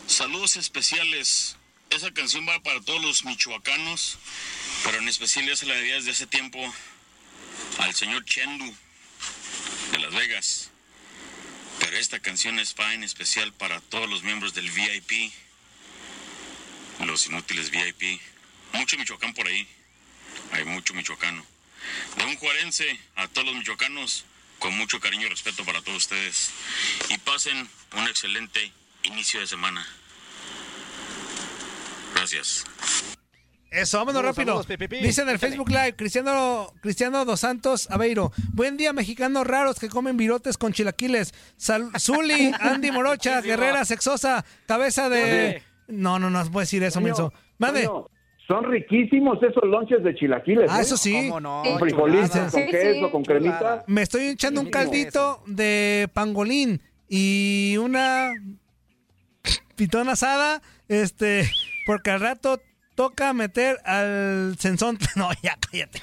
Saludos 0.08 0.56
especiales. 0.56 1.56
Esa 1.90 2.12
canción 2.12 2.44
va 2.48 2.60
para 2.64 2.80
todos 2.80 3.00
los 3.00 3.24
michoacanos, 3.24 4.18
pero 4.82 4.98
en 4.98 5.08
especial 5.08 5.46
ya 5.46 5.54
se 5.54 5.66
la 5.66 5.74
debía 5.74 5.94
desde 5.94 6.10
hace 6.10 6.26
tiempo 6.26 6.58
al 7.78 7.94
señor 7.94 8.24
Chendu 8.24 8.74
de 9.92 9.98
Las 10.00 10.12
Vegas. 10.14 10.70
Pero 11.78 11.96
esta 11.98 12.18
canción 12.18 12.58
es 12.58 12.74
va 12.74 12.94
en 12.94 13.04
especial 13.04 13.52
para 13.52 13.80
todos 13.80 14.10
los 14.10 14.24
miembros 14.24 14.54
del 14.54 14.72
VIP, 14.72 15.32
los 17.06 17.28
inútiles 17.28 17.70
VIP. 17.70 18.20
Mucho 18.72 18.98
Michoacán 18.98 19.34
por 19.34 19.46
ahí. 19.46 19.68
Hay 20.52 20.64
mucho 20.64 20.94
michoacano. 20.94 21.44
De 22.16 22.24
un 22.24 22.36
juarense 22.36 22.98
a 23.16 23.28
todos 23.28 23.46
los 23.48 23.56
michoacanos, 23.56 24.24
con 24.58 24.76
mucho 24.76 25.00
cariño 25.00 25.26
y 25.26 25.30
respeto 25.30 25.64
para 25.64 25.80
todos 25.82 25.98
ustedes. 25.98 26.50
Y 27.08 27.18
pasen 27.18 27.68
un 27.96 28.08
excelente 28.08 28.72
inicio 29.04 29.40
de 29.40 29.46
semana. 29.46 29.86
Gracias. 32.14 32.64
Eso, 33.70 33.98
vámonos 33.98 34.22
rápido. 34.24 34.64
Dice 35.02 35.22
en 35.22 35.28
el. 35.28 35.38
Facebook 35.38 35.68
Live, 35.68 35.94
Cristiano, 35.94 36.72
Cristiano 36.80 37.24
Dos 37.26 37.40
Santos 37.40 37.86
Aveiro. 37.90 38.32
Buen 38.52 38.78
día, 38.78 38.94
mexicanos 38.94 39.46
raros 39.46 39.78
que 39.78 39.88
comen 39.90 40.16
virotes 40.16 40.56
con 40.56 40.72
chilaquiles. 40.72 41.34
Sal- 41.58 41.90
Zuli, 42.00 42.50
Andy 42.60 42.90
Morocha, 42.90 43.40
Guerrera 43.42 43.84
Sexosa, 43.84 44.44
cabeza 44.66 45.08
de... 45.10 45.62
No, 45.86 46.18
no, 46.18 46.30
no 46.30 46.42
puedo 46.50 46.60
decir 46.60 46.82
eso, 46.82 47.00
menso. 47.00 47.32
Mande. 47.58 47.88
Son 48.48 48.64
riquísimos 48.64 49.42
esos 49.42 49.62
lonches 49.64 50.02
de 50.02 50.14
chilaquiles. 50.14 50.70
Ah, 50.70 50.78
¿eh? 50.78 50.82
eso 50.82 50.96
sí. 50.96 51.28
Con 51.30 51.44
frijolitos, 51.78 52.30
con 52.30 52.50
Sí, 52.50 52.66
queso, 52.70 53.06
sí. 53.06 53.12
con 53.12 53.22
cremita. 53.22 53.84
Me 53.86 54.00
estoy 54.00 54.28
echando 54.28 54.62
un 54.62 54.70
caldito 54.70 55.42
de 55.46 56.08
pangolín 56.14 56.80
y 57.10 57.76
una 57.78 58.30
pitón 59.76 60.08
asada, 60.08 60.62
este, 60.88 61.48
porque 61.86 62.10
al 62.10 62.20
rato 62.20 62.58
toca 62.94 63.34
meter 63.34 63.78
al 63.84 64.56
censón. 64.58 64.98
No, 65.16 65.28
ya 65.42 65.58
cállate. 65.70 66.00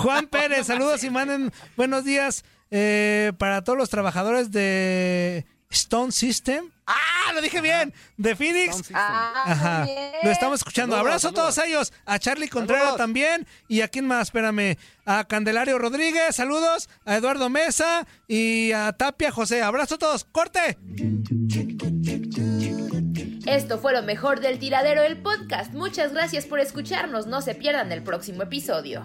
Juan 0.00 0.28
Pérez, 0.28 0.66
saludos 0.68 1.02
y 1.02 1.10
manden 1.10 1.50
buenos 1.76 2.04
días 2.04 2.44
eh, 2.70 3.32
para 3.38 3.64
todos 3.64 3.76
los 3.76 3.90
trabajadores 3.90 4.52
de 4.52 5.46
Stone 5.70 6.12
System. 6.12 6.70
¡Ah! 6.86 7.32
Lo 7.34 7.40
dije 7.42 7.60
bien. 7.60 7.92
De 8.16 8.34
Phoenix. 8.34 8.90
Ah, 8.94 9.42
Ajá. 9.46 9.86
Lo 10.22 10.30
estamos 10.30 10.60
escuchando. 10.60 10.96
Saludos, 10.96 11.06
Abrazo 11.24 11.28
a 11.28 11.32
todos 11.32 11.58
ellos. 11.58 11.92
A 12.06 12.18
Charlie 12.18 12.48
Contreras 12.48 12.84
Saludos. 12.84 12.98
también. 12.98 13.46
¿Y 13.68 13.82
a 13.82 13.88
quién 13.88 14.06
más? 14.06 14.28
Espérame. 14.28 14.76
A 15.04 15.24
Candelario 15.24 15.78
Rodríguez. 15.78 16.34
Saludos. 16.36 16.88
A 17.04 17.16
Eduardo 17.16 17.50
Mesa. 17.50 18.06
Y 18.26 18.72
a 18.72 18.92
Tapia 18.92 19.30
José. 19.30 19.62
Abrazo 19.62 19.96
a 19.96 19.98
todos. 19.98 20.24
¡Corte! 20.24 20.78
Esto 23.46 23.78
fue 23.78 23.92
lo 23.92 24.02
mejor 24.02 24.40
del 24.40 24.58
tiradero 24.58 25.02
del 25.02 25.20
podcast. 25.22 25.72
Muchas 25.72 26.12
gracias 26.12 26.46
por 26.46 26.60
escucharnos. 26.60 27.26
No 27.26 27.40
se 27.42 27.54
pierdan 27.54 27.92
el 27.92 28.02
próximo 28.02 28.42
episodio. 28.42 29.04